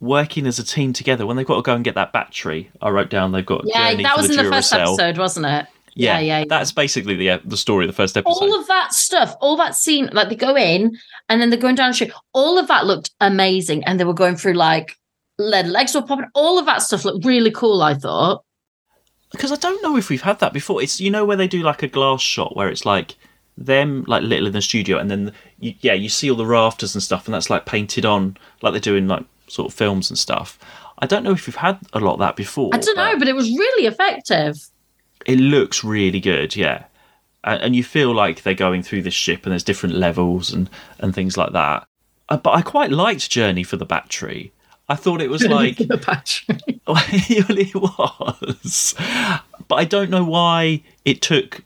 working 0.00 0.46
as 0.46 0.58
a 0.58 0.64
team 0.64 0.92
together 0.92 1.26
when 1.26 1.36
they've 1.36 1.46
got 1.46 1.56
to 1.56 1.62
go 1.62 1.74
and 1.74 1.84
get 1.84 1.94
that 1.96 2.12
battery. 2.12 2.70
I 2.80 2.90
wrote 2.90 3.10
down 3.10 3.32
they've 3.32 3.44
got 3.44 3.62
Yeah, 3.64 3.94
that 3.94 4.16
was 4.16 4.28
the 4.28 4.38
in 4.38 4.44
the 4.44 4.50
first 4.50 4.72
episode, 4.72 5.18
wasn't 5.18 5.46
it? 5.46 5.66
Yeah, 5.94 6.20
yeah, 6.20 6.38
yeah. 6.38 6.44
That's 6.48 6.70
basically 6.70 7.16
the 7.16 7.30
uh, 7.30 7.38
the 7.44 7.56
story 7.56 7.84
of 7.84 7.88
the 7.88 7.96
first 7.96 8.16
episode. 8.16 8.40
all 8.40 8.60
of 8.60 8.66
that 8.68 8.92
stuff, 8.92 9.34
all 9.40 9.56
that 9.56 9.74
scene, 9.74 10.08
like 10.12 10.28
they 10.28 10.36
go 10.36 10.56
in 10.56 10.96
and 11.28 11.40
then 11.40 11.50
they're 11.50 11.58
going 11.58 11.74
down 11.74 11.90
the 11.90 11.94
street, 11.94 12.12
all 12.32 12.56
of 12.56 12.68
that 12.68 12.86
looked 12.86 13.10
amazing. 13.20 13.82
And 13.84 13.98
they 13.98 14.04
were 14.04 14.14
going 14.14 14.36
through 14.36 14.54
like 14.54 14.96
lead 15.38 15.66
legs 15.68 15.94
were 15.94 16.02
popping, 16.02 16.26
all 16.34 16.58
of 16.58 16.66
that 16.66 16.82
stuff 16.82 17.04
looked 17.04 17.24
really 17.24 17.50
cool, 17.50 17.82
I 17.82 17.94
thought. 17.94 18.44
because 19.32 19.52
I 19.52 19.56
don't 19.56 19.82
know 19.82 19.96
if 19.96 20.08
we've 20.08 20.22
had 20.22 20.40
that 20.40 20.52
before. 20.52 20.82
It's 20.82 21.00
you 21.00 21.10
know 21.10 21.24
where 21.24 21.36
they 21.36 21.48
do 21.48 21.62
like 21.62 21.82
a 21.82 21.88
glass 21.88 22.20
shot 22.20 22.56
where 22.56 22.68
it's 22.68 22.84
like 22.86 23.16
them 23.56 24.04
like 24.06 24.22
little 24.22 24.46
in 24.46 24.52
the 24.52 24.62
studio, 24.62 24.98
and 24.98 25.10
then 25.10 25.32
you, 25.58 25.74
yeah, 25.80 25.92
you 25.94 26.08
see 26.08 26.30
all 26.30 26.36
the 26.36 26.46
rafters 26.46 26.94
and 26.94 27.02
stuff, 27.02 27.26
and 27.26 27.34
that's 27.34 27.50
like 27.50 27.66
painted 27.66 28.04
on 28.04 28.36
like 28.62 28.72
they 28.72 28.80
do 28.80 28.94
in 28.96 29.08
like 29.08 29.24
sort 29.48 29.68
of 29.70 29.74
films 29.74 30.10
and 30.10 30.18
stuff. 30.18 30.58
I 31.00 31.06
don't 31.06 31.22
know 31.22 31.32
if 31.32 31.46
we've 31.46 31.56
had 31.56 31.78
a 31.92 32.00
lot 32.00 32.14
of 32.14 32.18
that 32.20 32.36
before. 32.36 32.70
I 32.72 32.78
don't 32.78 32.96
know, 32.96 33.18
but 33.18 33.28
it 33.28 33.36
was 33.36 33.48
really 33.50 33.86
effective. 33.86 34.56
it 35.26 35.38
looks 35.38 35.84
really 35.84 36.20
good, 36.20 36.56
yeah. 36.56 36.84
And, 37.44 37.62
and 37.62 37.76
you 37.76 37.84
feel 37.84 38.12
like 38.12 38.42
they're 38.42 38.54
going 38.54 38.82
through 38.82 39.02
this 39.02 39.14
ship, 39.14 39.44
and 39.44 39.52
there's 39.52 39.62
different 39.62 39.94
levels 39.94 40.52
and 40.52 40.68
and 40.98 41.14
things 41.14 41.36
like 41.36 41.52
that. 41.52 41.86
Uh, 42.28 42.36
but 42.36 42.50
I 42.50 42.62
quite 42.62 42.90
liked 42.90 43.30
Journey 43.30 43.62
for 43.62 43.76
the 43.76 43.86
Battery. 43.86 44.52
I 44.88 44.94
thought 44.94 45.20
it 45.20 45.30
was 45.30 45.44
like 45.46 45.76
the 45.76 45.96
battery. 45.96 46.80
it 46.86 47.48
really 47.48 47.70
was. 47.74 48.94
But 49.68 49.74
I 49.74 49.84
don't 49.84 50.10
know 50.10 50.24
why 50.24 50.82
it 51.04 51.20
took 51.20 51.62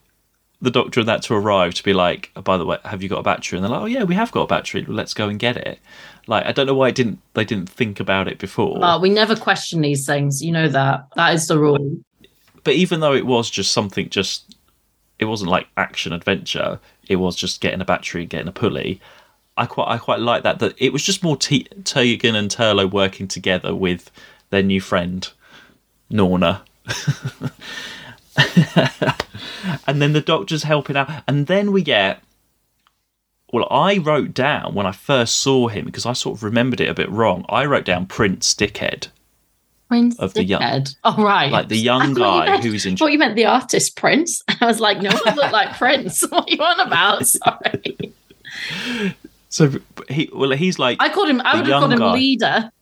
the 0.61 0.71
doctor 0.71 1.01
and 1.01 1.09
that 1.09 1.23
to 1.23 1.35
arrive 1.35 1.75
to 1.75 1.83
be 1.83 1.93
like, 1.93 2.31
oh, 2.37 2.41
by 2.41 2.57
the 2.57 2.65
way, 2.65 2.79
have 2.85 3.03
you 3.03 3.09
got 3.09 3.19
a 3.19 3.23
battery? 3.23 3.59
And 3.59 3.65
they're 3.65 3.71
like, 3.71 3.83
oh 3.83 3.87
yeah, 3.87 4.05
we 4.05 4.15
have 4.15 4.31
got 4.31 4.43
a 4.43 4.47
battery. 4.47 4.85
Let's 4.87 5.15
go 5.15 5.29
and 5.29 5.39
get 5.39 5.57
it. 5.57 5.81
Like, 6.29 6.47
I 6.47 6.53
don't 6.53 6.67
know 6.67 6.75
why 6.75 6.89
it 6.89 6.95
didn't. 6.95 7.19
They 7.35 7.45
didn't 7.45 7.69
think 7.69 7.99
about 7.99 8.29
it 8.29 8.39
before. 8.39 8.79
Well, 8.79 9.01
we 9.01 9.11
never 9.11 9.35
question 9.35 9.81
these 9.81 10.07
things. 10.07 10.41
You 10.41 10.53
know 10.53 10.69
that. 10.69 11.07
That 11.17 11.35
is 11.35 11.49
the 11.49 11.59
rule. 11.59 11.99
but 12.63 12.75
even 12.75 13.01
though 13.01 13.13
it 13.13 13.27
was 13.27 13.51
just 13.51 13.73
something, 13.73 14.09
just 14.09 14.55
it 15.19 15.25
wasn't 15.25 15.51
like 15.51 15.67
action 15.77 16.13
adventure. 16.13 16.79
It 17.09 17.17
was 17.17 17.35
just 17.35 17.61
getting 17.61 17.81
a 17.81 17.85
battery, 17.85 18.23
and 18.23 18.31
getting 18.31 18.49
a 18.49 18.53
pulley. 18.53 19.01
I 19.57 19.67
quite, 19.67 19.89
I 19.89 19.99
quite 19.99 20.21
like 20.21 20.43
that. 20.45 20.59
That 20.61 20.75
it 20.79 20.93
was 20.93 21.03
just 21.03 21.23
more 21.23 21.37
T- 21.37 21.69
Tegan 21.85 22.35
and 22.35 22.51
Turlough 22.51 22.91
working 22.91 23.29
together 23.29 23.75
with 23.75 24.11
their 24.51 24.63
new 24.63 24.81
friend 24.81 25.29
Norna. 26.11 26.63
and 29.87 30.01
then 30.03 30.13
the 30.13 30.21
doctor's 30.25 30.63
helping 30.63 30.97
out, 30.97 31.11
and 31.29 31.47
then 31.47 31.73
we 31.73 31.83
get. 31.83 32.23
Well, 33.53 33.69
I 33.71 33.99
wrote 33.99 34.33
down 34.33 34.75
when 34.75 34.87
I 34.87 34.93
first 34.93 35.39
saw 35.41 35.69
him 35.69 35.85
because 35.85 36.07
I 36.07 36.15
sort 36.15 36.39
of 36.39 36.43
remembered 36.43 36.81
it 36.81 36.89
a 36.89 36.95
bit 36.95 37.11
wrong. 37.11 37.45
I 37.51 37.67
wrote 37.67 37.85
down 37.85 38.07
Prince 38.07 38.55
Dickhead, 38.55 39.09
Prince 39.89 40.19
Of 40.19 40.33
the 40.33 40.43
young- 40.43 40.87
Oh, 41.05 41.23
right. 41.23 41.53
like 41.53 41.69
the 41.69 41.77
young 41.77 42.11
you 42.11 42.15
guy 42.17 42.47
meant- 42.47 42.65
who's 42.65 42.87
in. 42.87 42.95
I 42.95 42.97
thought 42.97 43.13
you 43.13 43.19
meant 43.19 43.37
the 43.37 43.45
artist 43.45 43.95
Prince. 43.95 44.43
I 44.63 44.65
was 44.65 44.81
like, 44.81 45.03
no 45.03 45.11
one 45.11 45.35
looked 45.37 45.53
like 45.53 45.77
Prince. 45.77 46.23
What 46.31 46.49
are 46.49 46.51
you 46.51 46.63
on 46.63 46.81
about? 46.81 47.27
Sorry. 47.27 48.13
So 49.53 49.71
he, 50.09 50.31
well, 50.33 50.53
he's 50.53 50.79
like 50.79 50.97
I 50.99 51.11
called 51.11 51.29
him, 51.29 51.43
I 51.43 51.57
would 51.57 51.67
have 51.67 51.81
called 51.81 51.93
him 51.93 51.99
guy. 51.99 52.15
leader. 52.15 52.73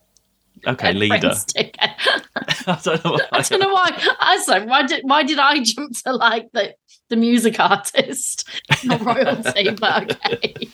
okay, 0.68 0.92
leader. 0.92 1.32
I 1.56 2.80
don't 2.84 3.04
know. 3.04 3.10
Why. 3.10 3.26
I 3.32 3.42
don't 3.42 3.58
know 3.58 3.72
why. 3.72 4.14
I 4.20 4.36
was 4.36 4.46
like, 4.46 4.68
why 4.68 4.86
did 4.86 5.02
why 5.02 5.24
did 5.24 5.40
I 5.40 5.64
jump 5.64 5.96
to 6.04 6.12
like 6.12 6.52
the 6.52 6.76
the 7.08 7.16
music 7.16 7.58
artist, 7.58 8.48
not 8.84 9.04
royalty? 9.04 9.70
but 9.70 10.12
okay. 10.12 10.68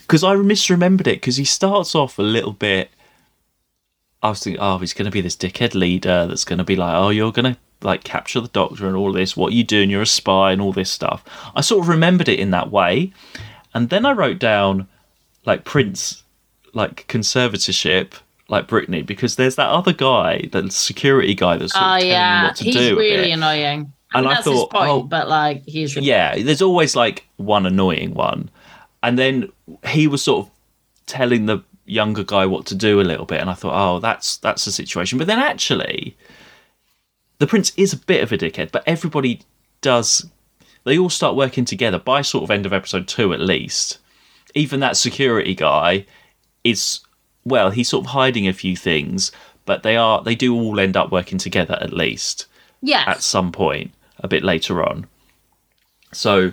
because 0.00 0.24
I 0.24 0.34
misremembered 0.34 1.06
it 1.06 1.20
because 1.20 1.36
he 1.36 1.44
starts 1.44 1.94
off 1.94 2.18
a 2.18 2.22
little 2.22 2.52
bit. 2.52 2.90
I 4.20 4.30
was 4.30 4.42
thinking, 4.42 4.60
oh, 4.60 4.78
he's 4.78 4.94
going 4.94 5.06
to 5.06 5.12
be 5.12 5.20
this 5.20 5.36
dickhead 5.36 5.76
leader 5.76 6.26
that's 6.26 6.44
going 6.44 6.58
to 6.58 6.64
be 6.64 6.74
like, 6.74 6.94
oh, 6.96 7.10
you're 7.10 7.30
going 7.30 7.54
to 7.54 7.60
like 7.82 8.02
capture 8.02 8.40
the 8.40 8.48
doctor 8.48 8.88
and 8.88 8.96
all 8.96 9.12
this. 9.12 9.36
What 9.36 9.52
are 9.52 9.56
you 9.56 9.64
doing? 9.64 9.90
You're 9.90 10.02
a 10.02 10.06
spy 10.06 10.50
and 10.50 10.60
all 10.60 10.72
this 10.72 10.90
stuff. 10.90 11.22
I 11.54 11.60
sort 11.60 11.82
of 11.82 11.88
remembered 11.88 12.28
it 12.28 12.40
in 12.40 12.50
that 12.50 12.72
way, 12.72 13.12
and 13.74 13.88
then 13.90 14.04
I 14.06 14.12
wrote 14.12 14.38
down 14.38 14.88
like 15.44 15.64
Prince, 15.64 16.22
like 16.72 17.06
conservatorship, 17.08 18.14
like 18.48 18.68
Britney, 18.68 19.04
because 19.04 19.36
there's 19.36 19.56
that 19.56 19.68
other 19.68 19.92
guy, 19.92 20.48
the 20.52 20.70
security 20.70 21.34
guy 21.34 21.56
that's 21.56 21.72
sort 21.72 21.82
of 21.84 21.90
Oh 21.90 21.94
telling 21.98 22.08
yeah, 22.08 22.44
what 22.44 22.56
to 22.56 22.64
he's 22.64 22.74
do. 22.76 22.94
a 22.94 22.98
really 22.98 23.32
annoying. 23.32 23.92
And 24.14 24.28
I 24.28 24.34
that's 24.34 24.44
thought, 24.44 24.72
his 24.72 24.80
point, 24.80 24.90
oh, 24.90 25.02
but 25.02 25.28
like 25.28 25.62
he's 25.66 25.96
really 25.96 26.08
yeah, 26.08 26.36
there's 26.38 26.62
always 26.62 26.94
like 26.94 27.26
one 27.36 27.64
annoying 27.66 28.14
one. 28.14 28.50
And 29.02 29.18
then 29.18 29.50
he 29.86 30.06
was 30.06 30.22
sort 30.22 30.46
of 30.46 30.52
telling 31.06 31.46
the 31.46 31.58
younger 31.86 32.22
guy 32.22 32.46
what 32.46 32.66
to 32.66 32.74
do 32.74 33.00
a 33.00 33.02
little 33.02 33.26
bit, 33.26 33.40
and 33.40 33.50
I 33.50 33.54
thought, 33.54 33.72
oh, 33.74 33.98
that's 34.00 34.36
that's 34.36 34.64
the 34.64 34.70
situation. 34.70 35.18
But 35.18 35.26
then 35.26 35.38
actually, 35.38 36.16
the 37.38 37.46
prince 37.46 37.72
is 37.76 37.92
a 37.92 37.96
bit 37.96 38.22
of 38.22 38.30
a 38.32 38.38
dickhead, 38.38 38.70
but 38.70 38.84
everybody 38.86 39.40
does. 39.80 40.26
They 40.84 40.98
all 40.98 41.10
start 41.10 41.36
working 41.36 41.64
together 41.64 41.98
by 41.98 42.22
sort 42.22 42.44
of 42.44 42.50
end 42.50 42.66
of 42.66 42.72
episode 42.72 43.08
two 43.08 43.32
at 43.32 43.40
least. 43.40 43.98
Even 44.54 44.80
that 44.80 44.96
security 44.96 45.54
guy 45.54 46.06
is 46.64 47.00
well, 47.44 47.70
he's 47.70 47.88
sort 47.88 48.04
of 48.04 48.10
hiding 48.12 48.46
a 48.46 48.52
few 48.52 48.76
things, 48.76 49.32
but 49.64 49.82
they 49.82 49.96
are 49.96 50.22
they 50.22 50.34
do 50.34 50.54
all 50.54 50.78
end 50.78 50.96
up 50.96 51.10
working 51.10 51.38
together 51.38 51.78
at 51.80 51.92
least 51.92 52.46
yeah. 52.82 53.04
at 53.06 53.22
some 53.22 53.52
point 53.52 53.92
a 54.18 54.28
bit 54.28 54.42
later 54.42 54.82
on. 54.82 55.06
So 56.12 56.52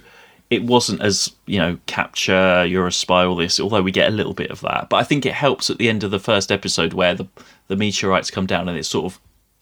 it 0.49 0.63
wasn't 0.63 1.01
as, 1.01 1.31
you 1.45 1.59
know, 1.59 1.77
capture, 1.85 2.65
you're 2.65 2.87
a 2.87 2.91
spy, 2.91 3.25
all 3.25 3.35
this, 3.35 3.59
although 3.59 3.81
we 3.81 3.91
get 3.91 4.07
a 4.07 4.15
little 4.15 4.33
bit 4.33 4.49
of 4.49 4.61
that. 4.61 4.89
But 4.89 4.97
I 4.97 5.03
think 5.03 5.25
it 5.25 5.33
helps 5.33 5.69
at 5.69 5.77
the 5.77 5.89
end 5.89 6.03
of 6.03 6.11
the 6.11 6.19
first 6.19 6.51
episode 6.51 6.93
where 6.93 7.13
the, 7.13 7.27
the 7.67 7.75
meteorites 7.75 8.31
come 8.31 8.45
down 8.47 8.67
and 8.67 8.77
it's 8.77 8.87
sort 8.87 9.11
of 9.11 9.19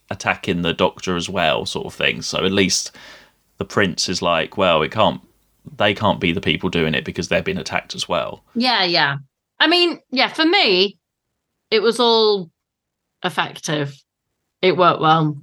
attacking 0.09 0.61
the 0.61 0.73
doctor 0.73 1.15
as 1.15 1.29
well, 1.29 1.65
sort 1.65 1.87
of 1.87 1.93
thing. 1.93 2.21
So 2.21 2.45
at 2.45 2.51
least 2.51 2.95
the 3.57 3.65
prince 3.65 4.07
is 4.09 4.21
like, 4.21 4.57
well, 4.57 4.81
it 4.81 4.91
can't. 4.91 5.21
They 5.77 5.93
can't 5.93 6.19
be 6.21 6.31
the 6.31 6.41
people 6.41 6.69
doing 6.69 6.93
it 6.93 7.03
because 7.03 7.27
they've 7.27 7.43
been 7.43 7.57
attacked 7.57 7.93
as 7.95 8.07
well. 8.07 8.43
Yeah, 8.55 8.83
yeah. 8.85 9.17
I 9.59 9.67
mean, 9.67 9.99
yeah, 10.11 10.29
for 10.29 10.45
me, 10.45 10.97
it 11.71 11.81
was 11.81 11.99
all 11.99 12.49
effective. 13.23 13.93
It 14.61 14.77
worked 14.77 15.01
well. 15.01 15.37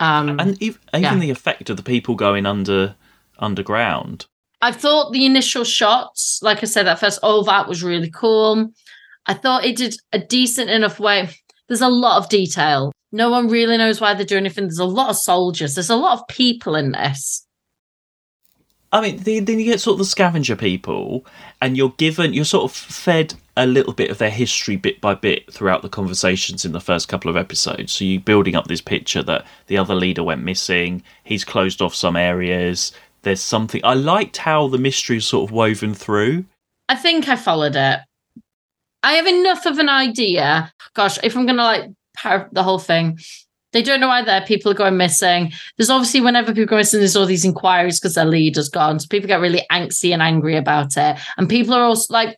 Um, 0.00 0.28
And 0.40 0.50
ev- 0.62 0.78
even 0.92 1.02
Yeah. 1.02 1.16
the 1.16 1.30
effect 1.30 1.70
of 1.70 1.76
the 1.76 1.82
people 1.82 2.14
going 2.16 2.44
under 2.46 2.96
underground. 3.38 4.26
I 4.60 4.70
thought 4.72 5.12
the 5.12 5.24
initial 5.26 5.64
shots, 5.64 6.38
like 6.42 6.62
I 6.62 6.66
said 6.66 6.86
at 6.86 6.98
first, 7.00 7.18
all 7.22 7.42
that 7.44 7.66
was 7.68 7.82
really 7.82 8.10
cool. 8.10 8.70
I 9.26 9.34
thought 9.34 9.64
it 9.64 9.76
did 9.76 9.96
a 10.12 10.18
decent 10.18 10.70
enough 10.70 11.00
way. 11.00 11.30
There's 11.68 11.80
a 11.80 11.88
lot 11.88 12.18
of 12.18 12.28
detail. 12.28 12.92
No 13.12 13.30
one 13.30 13.48
really 13.48 13.76
knows 13.76 14.00
why 14.00 14.14
they're 14.14 14.24
doing 14.24 14.46
anything. 14.46 14.64
There's 14.64 14.78
a 14.78 14.84
lot 14.84 15.10
of 15.10 15.16
soldiers. 15.16 15.74
There's 15.74 15.90
a 15.90 15.96
lot 15.96 16.18
of 16.18 16.26
people 16.28 16.74
in 16.74 16.92
this. 16.92 17.46
I 18.90 19.00
mean, 19.00 19.18
the, 19.18 19.40
then 19.40 19.58
you 19.58 19.64
get 19.64 19.80
sort 19.80 19.94
of 19.94 19.98
the 19.98 20.04
scavenger 20.04 20.54
people, 20.54 21.24
and 21.62 21.76
you're 21.76 21.94
given, 21.96 22.34
you're 22.34 22.44
sort 22.44 22.64
of 22.64 22.76
fed 22.76 23.34
a 23.56 23.66
little 23.66 23.92
bit 23.94 24.10
of 24.10 24.18
their 24.18 24.30
history 24.30 24.76
bit 24.76 25.00
by 25.00 25.14
bit 25.14 25.50
throughout 25.52 25.82
the 25.82 25.88
conversations 25.88 26.64
in 26.64 26.72
the 26.72 26.80
first 26.80 27.08
couple 27.08 27.30
of 27.30 27.36
episodes. 27.36 27.92
So 27.92 28.04
you're 28.04 28.20
building 28.20 28.54
up 28.54 28.66
this 28.66 28.82
picture 28.82 29.22
that 29.22 29.46
the 29.66 29.78
other 29.78 29.94
leader 29.94 30.22
went 30.22 30.42
missing, 30.42 31.02
he's 31.24 31.44
closed 31.44 31.80
off 31.80 31.94
some 31.94 32.16
areas, 32.16 32.92
there's 33.22 33.40
something. 33.40 33.80
I 33.84 33.94
liked 33.94 34.36
how 34.36 34.68
the 34.68 34.78
mystery 34.78 35.18
is 35.18 35.26
sort 35.26 35.48
of 35.48 35.54
woven 35.54 35.94
through. 35.94 36.44
I 36.88 36.96
think 36.96 37.28
I 37.28 37.36
followed 37.36 37.76
it. 37.76 38.00
I 39.02 39.12
have 39.14 39.26
enough 39.26 39.64
of 39.64 39.78
an 39.78 39.88
idea. 39.88 40.72
Gosh, 40.94 41.18
if 41.22 41.36
I'm 41.36 41.46
gonna 41.46 41.62
like 41.62 41.90
the 42.52 42.62
whole 42.62 42.78
thing, 42.78 43.18
they 43.72 43.82
don't 43.82 44.00
know 44.00 44.08
why 44.08 44.22
there. 44.22 44.42
People 44.42 44.70
are 44.70 44.76
going 44.76 44.96
missing. 44.96 45.52
There's 45.76 45.90
obviously 45.90 46.20
whenever 46.20 46.52
people 46.52 46.66
go 46.66 46.76
missing, 46.76 47.00
there's 47.00 47.16
all 47.16 47.26
these 47.26 47.44
inquiries 47.44 47.98
because 47.98 48.14
their 48.14 48.26
leader's 48.26 48.68
gone. 48.68 49.00
So 49.00 49.06
people 49.08 49.28
get 49.28 49.40
really 49.40 49.66
angsty 49.72 50.12
and 50.12 50.22
angry 50.22 50.56
about 50.56 50.96
it. 50.96 51.18
And 51.36 51.48
people 51.48 51.74
are 51.74 51.84
also 51.84 52.12
like, 52.12 52.36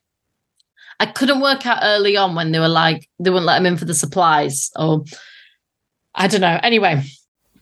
I 1.01 1.07
couldn't 1.07 1.41
work 1.41 1.67
out 1.67 1.81
early 1.83 2.17
on 2.17 2.37
when 2.37 2.53
they 2.53 2.61
were 2.61 2.69
like 2.69 3.09
they 3.19 3.31
wouldn't 3.31 3.47
let 3.47 3.59
them 3.59 3.67
in 3.67 3.77
for 3.77 3.85
the 3.85 3.95
supplies 3.95 4.71
or 4.77 5.05
I 6.15 6.29
don't 6.29 6.41
know. 6.41 6.61
Anyway, 6.63 7.03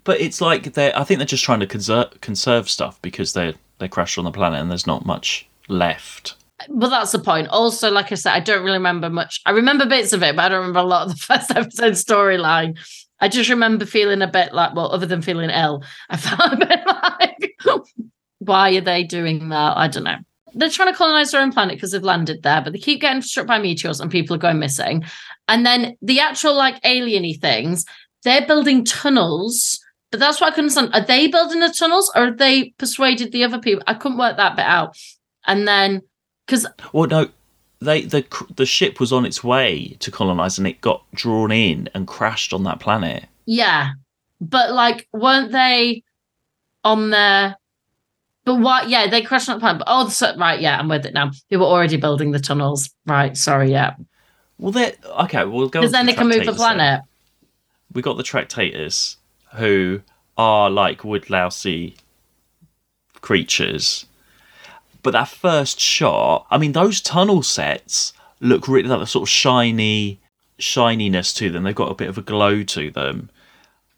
But 0.04 0.20
it's 0.20 0.40
like 0.40 0.74
they're, 0.74 0.96
I 0.98 1.04
think 1.04 1.18
they're 1.18 1.26
just 1.26 1.44
trying 1.44 1.60
to 1.60 1.66
conserve, 1.66 2.20
conserve 2.20 2.68
stuff 2.68 3.00
because 3.02 3.32
they're, 3.32 3.54
they 3.78 3.88
crashed 3.88 4.18
on 4.18 4.24
the 4.24 4.30
planet 4.30 4.60
and 4.60 4.70
there's 4.70 4.86
not 4.86 5.06
much 5.06 5.46
left. 5.68 6.34
But 6.68 6.90
that's 6.90 7.12
the 7.12 7.18
point. 7.18 7.48
Also, 7.48 7.90
like 7.90 8.12
I 8.12 8.14
said, 8.16 8.32
I 8.32 8.40
don't 8.40 8.64
really 8.64 8.78
remember 8.78 9.10
much. 9.10 9.40
I 9.46 9.50
remember 9.50 9.86
bits 9.86 10.12
of 10.12 10.22
it, 10.22 10.36
but 10.36 10.44
I 10.44 10.48
don't 10.48 10.60
remember 10.60 10.80
a 10.80 10.84
lot 10.84 11.06
of 11.06 11.12
the 11.12 11.16
first 11.20 11.50
episode 11.50 11.92
storyline. 11.92 12.78
I 13.20 13.28
just 13.28 13.50
remember 13.50 13.86
feeling 13.86 14.20
a 14.20 14.26
bit 14.26 14.52
like, 14.52 14.74
well, 14.74 14.90
other 14.92 15.06
than 15.06 15.22
feeling 15.22 15.50
ill, 15.50 15.84
I 16.10 16.16
felt 16.18 16.54
a 16.54 16.56
bit 16.56 16.80
like, 16.86 17.86
why 18.40 18.76
are 18.76 18.80
they 18.80 19.04
doing 19.04 19.48
that? 19.50 19.76
I 19.76 19.88
don't 19.88 20.04
know. 20.04 20.16
They're 20.54 20.68
trying 20.68 20.92
to 20.92 20.98
colonize 20.98 21.30
their 21.30 21.40
own 21.40 21.52
planet 21.52 21.76
because 21.76 21.92
they've 21.92 22.02
landed 22.02 22.42
there, 22.42 22.60
but 22.60 22.72
they 22.72 22.78
keep 22.78 23.00
getting 23.00 23.22
struck 23.22 23.46
by 23.46 23.58
meteors 23.58 24.00
and 24.00 24.10
people 24.10 24.36
are 24.36 24.40
going 24.40 24.58
missing. 24.58 25.04
And 25.48 25.64
then 25.64 25.96
the 26.02 26.20
actual 26.20 26.54
like 26.54 26.82
alieny 26.82 27.40
things, 27.40 27.84
they're 28.24 28.46
building 28.46 28.84
tunnels. 28.84 29.80
But 30.10 30.20
that's 30.20 30.40
what 30.40 30.52
I 30.52 30.54
couldn't 30.54 30.76
understand. 30.76 30.94
Are 30.94 31.06
they 31.06 31.28
building 31.28 31.60
the 31.60 31.70
tunnels 31.70 32.12
or 32.14 32.26
have 32.26 32.38
they 32.38 32.74
persuaded 32.76 33.32
the 33.32 33.44
other 33.44 33.58
people? 33.58 33.82
I 33.86 33.94
couldn't 33.94 34.18
work 34.18 34.36
that 34.36 34.56
bit 34.56 34.66
out. 34.66 34.96
And 35.46 35.66
then 35.66 36.02
because 36.52 36.66
Well, 36.92 37.08
no, 37.08 37.28
they 37.80 38.02
the 38.02 38.24
the 38.54 38.66
ship 38.66 39.00
was 39.00 39.12
on 39.12 39.24
its 39.24 39.42
way 39.42 39.96
to 40.00 40.10
colonize 40.10 40.58
and 40.58 40.66
it 40.66 40.80
got 40.82 41.02
drawn 41.14 41.50
in 41.50 41.88
and 41.94 42.06
crashed 42.06 42.52
on 42.52 42.64
that 42.64 42.78
planet. 42.78 43.24
Yeah, 43.46 43.92
but 44.40 44.72
like, 44.72 45.08
weren't 45.12 45.50
they 45.52 46.02
on 46.84 47.10
there? 47.10 47.56
But 48.44 48.56
what? 48.56 48.88
Yeah, 48.88 49.08
they 49.08 49.22
crashed 49.22 49.48
on 49.48 49.56
the 49.56 49.60
planet. 49.60 49.78
But 49.78 49.88
oh, 49.88 50.08
so, 50.08 50.36
right. 50.36 50.60
Yeah, 50.60 50.78
I'm 50.78 50.88
with 50.88 51.06
it 51.06 51.14
now. 51.14 51.30
They 51.48 51.56
were 51.56 51.64
already 51.64 51.96
building 51.96 52.32
the 52.32 52.38
tunnels. 52.40 52.90
Right. 53.06 53.36
Sorry. 53.36 53.70
Yeah, 53.70 53.94
Well, 54.58 54.72
they 54.72 54.94
okay. 55.22 55.44
We'll 55.44 55.68
go. 55.68 55.80
because 55.80 55.92
then 55.92 56.06
they 56.06 56.12
can 56.12 56.28
move 56.28 56.40
the 56.40 56.42
Tractators 56.42 56.46
then. 56.46 56.54
planet. 56.56 57.00
We 57.94 58.02
got 58.02 58.16
the 58.16 58.22
tractators 58.22 59.16
who 59.54 60.02
are 60.36 60.70
like 60.70 61.00
woodlousey 61.00 61.96
creatures, 63.20 64.06
but 65.02 65.12
that 65.12 65.28
first 65.28 65.80
shot. 65.80 66.46
I 66.50 66.58
mean, 66.58 66.72
those 66.72 67.00
tunnel 67.00 67.42
sets 67.42 68.12
look 68.40 68.68
really 68.68 68.88
like 68.88 69.00
the 69.00 69.06
sort 69.06 69.22
of 69.22 69.28
shiny 69.28 70.20
shininess 70.58 71.32
to 71.34 71.50
them. 71.50 71.62
They've 71.64 71.74
got 71.74 71.90
a 71.90 71.94
bit 71.94 72.08
of 72.08 72.18
a 72.18 72.22
glow 72.22 72.62
to 72.62 72.90
them. 72.90 73.30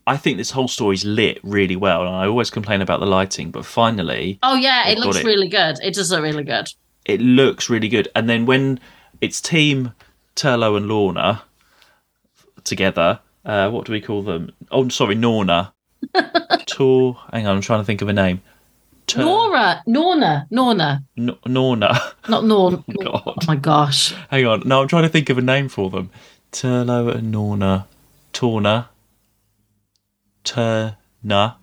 I 0.06 0.16
think 0.18 0.36
this 0.36 0.50
whole 0.50 0.68
story's 0.68 1.04
lit 1.04 1.40
really 1.42 1.76
well, 1.76 2.06
and 2.06 2.14
I 2.14 2.26
always 2.26 2.50
complain 2.50 2.82
about 2.82 3.00
the 3.00 3.06
lighting, 3.06 3.50
but 3.50 3.64
finally, 3.64 4.38
Oh 4.42 4.54
yeah, 4.54 4.88
it 4.88 4.98
looks 4.98 5.16
it. 5.18 5.24
really 5.24 5.48
good. 5.48 5.76
It 5.82 5.94
does 5.94 6.10
look 6.12 6.22
really 6.22 6.44
good. 6.44 6.68
it 7.06 7.20
looks 7.20 7.70
really 7.70 7.88
good. 7.88 8.08
And 8.14 8.28
then 8.28 8.44
when 8.44 8.80
it's 9.22 9.40
team 9.40 9.92
Turlough 10.36 10.76
and 10.76 10.88
Lorna 10.88 11.42
together, 12.64 13.20
uh, 13.44 13.70
what 13.70 13.86
do 13.86 13.92
we 13.92 14.00
call 14.00 14.22
them? 14.22 14.50
Oh, 14.70 14.88
sorry, 14.88 15.14
Norna. 15.14 15.72
Tor. 16.66 17.16
Hang 17.32 17.46
on, 17.46 17.56
I'm 17.56 17.62
trying 17.62 17.80
to 17.80 17.84
think 17.84 18.02
of 18.02 18.08
a 18.08 18.12
name. 18.12 18.42
Tur- 19.06 19.20
Nora, 19.20 19.82
Norna, 19.86 20.46
Norna, 20.50 21.04
N- 21.18 21.36
Norna. 21.46 22.00
not 22.28 22.44
Norn. 22.44 22.84
Oh, 23.00 23.04
God. 23.04 23.22
Oh 23.26 23.34
my 23.46 23.56
gosh, 23.56 24.14
Hang 24.30 24.46
on. 24.46 24.62
No, 24.66 24.80
I'm 24.82 24.88
trying 24.88 25.02
to 25.02 25.08
think 25.08 25.28
of 25.30 25.38
a 25.38 25.42
name 25.42 25.68
for 25.68 25.90
them. 25.90 26.10
Turlough 26.52 27.14
and 27.16 27.30
Norna. 27.30 27.86
Torna. 28.32 28.88
Turna. 30.44 31.56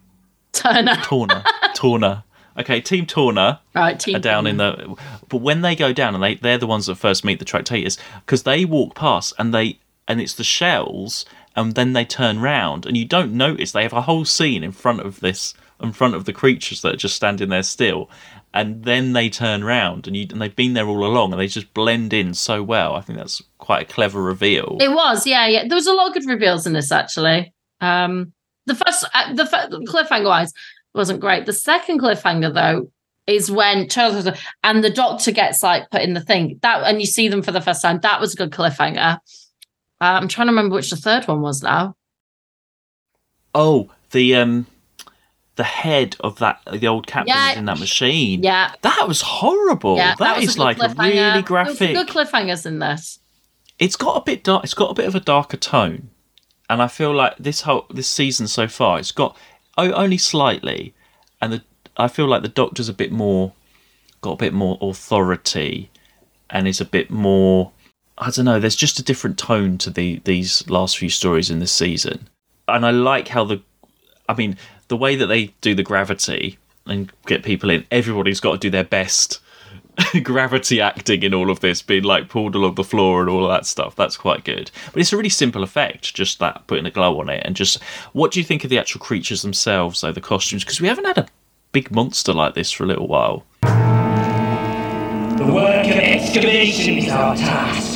Turner. 0.53 0.95
Torna. 1.03 1.43
Torna. 1.75 2.23
Okay, 2.57 2.81
Team 2.81 3.05
Torna. 3.05 3.59
Right, 3.73 3.99
team 3.99 4.15
are 4.17 4.19
down 4.19 4.45
in 4.45 4.57
the 4.57 4.95
but 5.29 5.37
when 5.37 5.61
they 5.61 5.75
go 5.75 5.93
down 5.93 6.13
and 6.13 6.23
they 6.23 6.35
they're 6.35 6.57
the 6.57 6.67
ones 6.67 6.87
that 6.87 6.95
first 6.95 7.23
meet 7.23 7.39
the 7.39 7.45
tractators 7.45 7.97
because 8.25 8.43
they 8.43 8.65
walk 8.65 8.93
past 8.95 9.33
and 9.39 9.53
they 9.53 9.79
and 10.07 10.19
it's 10.19 10.33
the 10.33 10.43
shells 10.43 11.25
and 11.55 11.75
then 11.75 11.93
they 11.93 12.03
turn 12.03 12.39
round 12.39 12.85
and 12.85 12.97
you 12.97 13.05
don't 13.05 13.31
notice 13.31 13.71
they 13.71 13.83
have 13.83 13.93
a 13.93 14.01
whole 14.01 14.25
scene 14.25 14.63
in 14.63 14.71
front 14.73 14.99
of 14.99 15.21
this 15.21 15.53
in 15.81 15.91
front 15.91 16.15
of 16.15 16.25
the 16.25 16.33
creatures 16.33 16.81
that 16.81 16.93
are 16.93 16.97
just 16.97 17.15
standing 17.15 17.49
there 17.49 17.63
still 17.63 18.09
and 18.53 18.83
then 18.83 19.13
they 19.13 19.29
turn 19.29 19.63
round 19.63 20.07
and 20.07 20.15
you 20.17 20.27
and 20.31 20.41
they've 20.41 20.55
been 20.55 20.73
there 20.73 20.87
all 20.87 21.05
along 21.05 21.31
and 21.31 21.39
they 21.39 21.47
just 21.47 21.73
blend 21.73 22.11
in 22.13 22.33
so 22.33 22.61
well 22.61 22.95
i 22.95 23.01
think 23.01 23.17
that's 23.17 23.41
quite 23.57 23.83
a 23.89 23.93
clever 23.93 24.21
reveal 24.21 24.77
It 24.81 24.91
was, 24.91 25.25
yeah, 25.25 25.47
yeah. 25.47 25.67
There 25.67 25.75
was 25.75 25.87
a 25.87 25.93
lot 25.93 26.07
of 26.07 26.13
good 26.13 26.27
reveals 26.27 26.67
in 26.67 26.73
this 26.73 26.91
actually. 26.91 27.53
Um, 27.79 28.33
the 28.65 28.75
first, 28.75 29.05
uh, 29.13 29.33
the 29.33 29.45
fir- 29.45 29.69
cliffhanger 29.87 30.25
wise 30.25 30.53
wasn't 30.93 31.19
great. 31.19 31.45
The 31.45 31.53
second 31.53 31.99
cliffhanger 32.01 32.53
though 32.53 32.91
is 33.27 33.49
when 33.49 33.87
Charles 33.87 34.27
and 34.63 34.83
the 34.83 34.89
doctor 34.89 35.31
gets 35.31 35.63
like 35.63 35.89
put 35.91 36.01
in 36.01 36.13
the 36.13 36.21
thing 36.21 36.59
that, 36.61 36.83
and 36.83 36.99
you 36.99 37.05
see 37.07 37.27
them 37.29 37.41
for 37.41 37.51
the 37.51 37.61
first 37.61 37.81
time. 37.81 37.99
That 38.01 38.19
was 38.19 38.33
a 38.33 38.37
good 38.37 38.51
cliffhanger. 38.51 39.15
Uh, 39.15 39.17
I'm 39.99 40.27
trying 40.27 40.47
to 40.47 40.51
remember 40.51 40.75
which 40.75 40.89
the 40.89 40.95
third 40.97 41.27
one 41.27 41.41
was 41.41 41.61
now. 41.63 41.95
oh 43.55 43.89
the 44.11 44.35
um 44.35 44.65
the 45.57 45.63
head 45.63 46.15
of 46.21 46.39
that 46.39 46.61
the 46.71 46.87
old 46.87 47.05
captain 47.07 47.33
Yeah. 47.35 47.51
in 47.59 47.65
that 47.65 47.79
machine 47.79 48.41
Yeah, 48.41 48.73
that 48.81 49.07
was 49.07 49.21
horrible 49.21 49.97
yeah. 49.97 50.15
that 50.17 50.37
was 50.37 50.49
is 50.49 50.55
good 50.55 50.61
like 50.63 50.79
a 50.79 50.93
really 50.97 51.41
graphic 51.41 51.95
Good 51.95 52.07
cliffhangers 52.07 52.65
in 52.65 52.79
this. 52.79 53.19
it's 53.79 53.95
got 53.95 54.15
a 54.17 54.21
bit 54.23 54.43
dark. 54.43 54.63
It's 54.63 54.73
got 54.73 54.91
a 54.91 54.93
bit 54.93 55.07
of 55.07 55.15
a 55.15 55.19
darker 55.19 55.57
tone, 55.57 56.09
and 56.69 56.81
I 56.81 56.87
feel 56.87 57.13
like 57.13 57.35
this 57.37 57.61
whole 57.61 57.85
this 57.89 58.07
season 58.07 58.47
so 58.47 58.67
far, 58.67 58.99
it's 58.99 59.11
got 59.11 59.35
oh, 59.77 59.91
only 59.91 60.17
slightly, 60.17 60.93
and 61.41 61.53
the 61.53 61.63
I 61.97 62.07
feel 62.07 62.27
like 62.27 62.41
the 62.43 62.47
Doctor's 62.47 62.89
a 62.89 62.93
bit 62.93 63.11
more 63.11 63.51
got 64.21 64.33
a 64.33 64.37
bit 64.37 64.53
more 64.53 64.77
authority, 64.81 65.89
and 66.49 66.67
is 66.67 66.79
a 66.81 66.85
bit 66.85 67.09
more. 67.11 67.71
I 68.17 68.29
don't 68.29 68.45
know. 68.45 68.59
There's 68.59 68.75
just 68.75 68.99
a 68.99 69.03
different 69.03 69.37
tone 69.37 69.77
to 69.79 69.89
the 69.89 70.21
these 70.23 70.67
last 70.69 70.97
few 70.97 71.09
stories 71.09 71.49
in 71.49 71.59
this 71.59 71.71
season, 71.73 72.29
and 72.67 72.85
I 72.85 72.91
like 72.91 73.27
how 73.29 73.43
the. 73.43 73.61
I 74.29 74.33
mean, 74.35 74.57
the 74.91 74.97
way 74.97 75.15
that 75.15 75.27
they 75.27 75.45
do 75.61 75.73
the 75.73 75.83
gravity 75.83 76.57
and 76.85 77.09
get 77.25 77.43
people 77.43 77.69
in. 77.69 77.85
Everybody's 77.91 78.41
got 78.41 78.51
to 78.51 78.57
do 78.57 78.69
their 78.69 78.83
best 78.83 79.39
gravity 80.23 80.81
acting 80.81 81.23
in 81.23 81.33
all 81.33 81.49
of 81.49 81.61
this, 81.61 81.81
being 81.81 82.03
like 82.03 82.27
pulled 82.27 82.55
along 82.55 82.75
the 82.75 82.83
floor 82.83 83.21
and 83.21 83.29
all 83.29 83.47
that 83.47 83.65
stuff. 83.65 83.95
That's 83.95 84.17
quite 84.17 84.43
good. 84.43 84.69
But 84.91 84.99
it's 84.99 85.13
a 85.13 85.17
really 85.17 85.29
simple 85.29 85.63
effect, 85.63 86.13
just 86.13 86.39
that 86.39 86.67
putting 86.67 86.85
a 86.85 86.91
glow 86.91 87.21
on 87.21 87.29
it. 87.29 87.41
And 87.45 87.55
just 87.55 87.81
what 88.11 88.33
do 88.33 88.41
you 88.41 88.43
think 88.43 88.65
of 88.65 88.69
the 88.69 88.77
actual 88.77 88.99
creatures 88.99 89.43
themselves, 89.43 90.01
though, 90.01 90.11
the 90.11 90.19
costumes? 90.19 90.65
Because 90.65 90.81
we 90.81 90.89
haven't 90.89 91.05
had 91.05 91.19
a 91.19 91.27
big 91.71 91.89
monster 91.89 92.33
like 92.33 92.53
this 92.53 92.69
for 92.69 92.83
a 92.83 92.87
little 92.87 93.07
while. 93.07 93.45
The 93.61 93.69
work 95.53 95.85
of 95.85 95.95
excavation 95.95 96.97
is 96.97 97.07
our 97.07 97.37
task. 97.37 97.93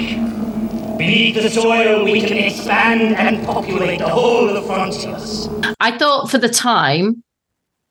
Beneath 0.97 1.36
the 1.36 1.49
soil, 1.49 2.05
we 2.05 2.21
can 2.21 2.38
expand 2.38 3.17
and 3.17 3.45
populate 3.45 3.99
the 3.99 4.08
whole 4.08 4.47
of 4.47 4.53
the 4.53 4.62
Frontios. 4.62 5.64
I 5.80 5.98
thought 5.98 6.32
for 6.32 6.38
the 6.38 6.50
time 6.50 7.24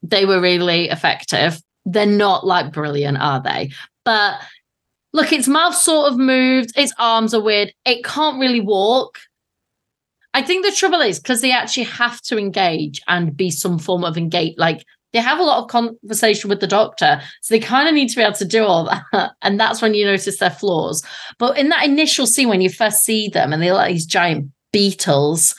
they 0.02 0.24
were 0.24 0.40
really 0.40 0.88
effective. 0.88 1.60
They're 1.84 2.06
not 2.06 2.46
like 2.46 2.72
brilliant, 2.72 3.18
are 3.18 3.42
they? 3.42 3.72
But 4.04 4.40
look, 5.12 5.32
its 5.32 5.48
mouth 5.48 5.74
sort 5.74 6.12
of 6.12 6.18
moved, 6.18 6.72
its 6.76 6.92
arms 6.98 7.34
are 7.34 7.42
weird. 7.42 7.72
It 7.84 8.04
can't 8.04 8.40
really 8.40 8.60
walk. 8.60 9.18
I 10.34 10.42
think 10.42 10.66
the 10.66 10.72
trouble 10.72 11.00
is 11.00 11.20
because 11.20 11.40
they 11.40 11.52
actually 11.52 11.84
have 11.84 12.20
to 12.22 12.38
engage 12.38 13.00
and 13.06 13.36
be 13.36 13.50
some 13.50 13.78
form 13.78 14.04
of 14.04 14.18
engage. 14.18 14.54
Like 14.58 14.84
they 15.12 15.20
have 15.20 15.38
a 15.38 15.44
lot 15.44 15.62
of 15.62 15.70
conversation 15.70 16.50
with 16.50 16.60
the 16.60 16.66
doctor, 16.66 17.20
so 17.40 17.54
they 17.54 17.60
kind 17.60 17.88
of 17.88 17.94
need 17.94 18.08
to 18.08 18.16
be 18.16 18.22
able 18.22 18.34
to 18.34 18.44
do 18.44 18.64
all 18.64 18.84
that. 18.84 19.32
And 19.42 19.60
that's 19.60 19.80
when 19.80 19.94
you 19.94 20.04
notice 20.04 20.38
their 20.38 20.50
flaws. 20.50 21.02
But 21.38 21.56
in 21.56 21.68
that 21.68 21.84
initial 21.84 22.26
scene 22.26 22.48
when 22.48 22.60
you 22.60 22.68
first 22.68 23.04
see 23.04 23.28
them 23.28 23.52
and 23.52 23.62
they're 23.62 23.74
like 23.74 23.92
these 23.92 24.06
giant 24.06 24.50
beetles, 24.72 25.54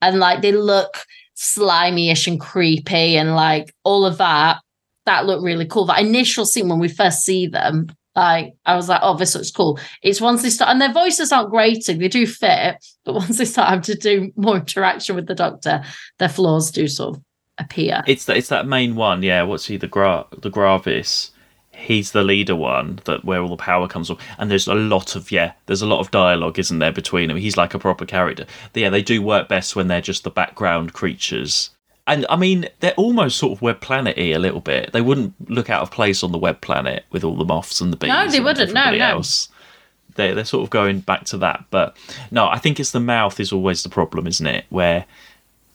and 0.00 0.20
like 0.20 0.42
they 0.42 0.52
look 0.52 1.04
slimy-ish 1.44 2.26
and 2.26 2.40
creepy 2.40 3.16
and 3.16 3.34
like 3.34 3.74
all 3.84 4.06
of 4.06 4.18
that, 4.18 4.58
that 5.06 5.26
looked 5.26 5.44
really 5.44 5.66
cool. 5.66 5.86
That 5.86 6.00
initial 6.00 6.46
scene 6.46 6.68
when 6.68 6.78
we 6.78 6.88
first 6.88 7.20
see 7.22 7.46
them, 7.46 7.88
like 8.16 8.54
I 8.64 8.76
was 8.76 8.88
like, 8.88 9.00
oh, 9.02 9.16
this 9.16 9.34
looks 9.34 9.50
cool. 9.50 9.78
It's 10.02 10.20
once 10.20 10.42
they 10.42 10.50
start, 10.50 10.70
and 10.70 10.80
their 10.80 10.92
voices 10.92 11.32
aren't 11.32 11.50
grating, 11.50 11.98
they 11.98 12.08
do 12.08 12.26
fit, 12.26 12.84
but 13.04 13.14
once 13.14 13.38
they 13.38 13.44
start 13.44 13.68
having 13.68 13.82
to 13.82 13.94
do 13.94 14.32
more 14.36 14.56
interaction 14.56 15.16
with 15.16 15.26
the 15.26 15.34
doctor, 15.34 15.82
their 16.18 16.28
flaws 16.28 16.70
do 16.70 16.88
sort 16.88 17.16
of 17.16 17.22
appear. 17.58 18.02
It's 18.06 18.24
that 18.24 18.36
it's 18.36 18.48
that 18.48 18.66
main 18.66 18.96
one, 18.96 19.22
yeah. 19.22 19.42
What's 19.42 19.66
he 19.66 19.76
the 19.76 19.88
Gra 19.88 20.26
the 20.40 20.50
Gravis? 20.50 21.30
He's 21.76 22.12
the 22.12 22.22
leader 22.22 22.56
one 22.56 23.00
that 23.04 23.24
where 23.24 23.40
all 23.40 23.48
the 23.48 23.56
power 23.56 23.88
comes 23.88 24.08
from, 24.08 24.18
and 24.38 24.50
there's 24.50 24.66
a 24.66 24.74
lot 24.74 25.16
of 25.16 25.30
yeah, 25.30 25.52
there's 25.66 25.82
a 25.82 25.86
lot 25.86 26.00
of 26.00 26.10
dialogue, 26.10 26.58
isn't 26.58 26.78
there, 26.78 26.92
between 26.92 27.28
them? 27.28 27.36
He's 27.36 27.56
like 27.56 27.74
a 27.74 27.78
proper 27.78 28.06
character. 28.06 28.46
Yeah, 28.74 28.90
they 28.90 29.02
do 29.02 29.20
work 29.20 29.48
best 29.48 29.76
when 29.76 29.88
they're 29.88 30.00
just 30.00 30.24
the 30.24 30.30
background 30.30 30.92
creatures. 30.92 31.70
And 32.06 32.26
I 32.28 32.36
mean, 32.36 32.68
they're 32.80 32.94
almost 32.94 33.38
sort 33.38 33.52
of 33.52 33.62
web 33.62 33.80
planet-y 33.80 34.24
a 34.30 34.38
little 34.38 34.60
bit. 34.60 34.92
They 34.92 35.00
wouldn't 35.00 35.34
look 35.48 35.70
out 35.70 35.82
of 35.82 35.90
place 35.90 36.22
on 36.22 36.32
the 36.32 36.38
web 36.38 36.60
planet 36.60 37.04
with 37.10 37.24
all 37.24 37.36
the 37.36 37.44
moths 37.44 37.80
and 37.80 37.92
the 37.92 37.96
bees. 37.96 38.08
No, 38.08 38.28
they 38.28 38.40
wouldn't. 38.40 38.72
No, 38.72 38.90
no. 38.90 39.04
Else. 39.04 39.48
They're 40.14 40.34
they're 40.34 40.44
sort 40.44 40.64
of 40.64 40.70
going 40.70 41.00
back 41.00 41.24
to 41.26 41.38
that, 41.38 41.64
but 41.70 41.96
no, 42.30 42.46
I 42.46 42.58
think 42.58 42.78
it's 42.78 42.92
the 42.92 43.00
mouth 43.00 43.40
is 43.40 43.52
always 43.52 43.82
the 43.82 43.88
problem, 43.88 44.26
isn't 44.26 44.46
it? 44.46 44.64
Where 44.68 45.06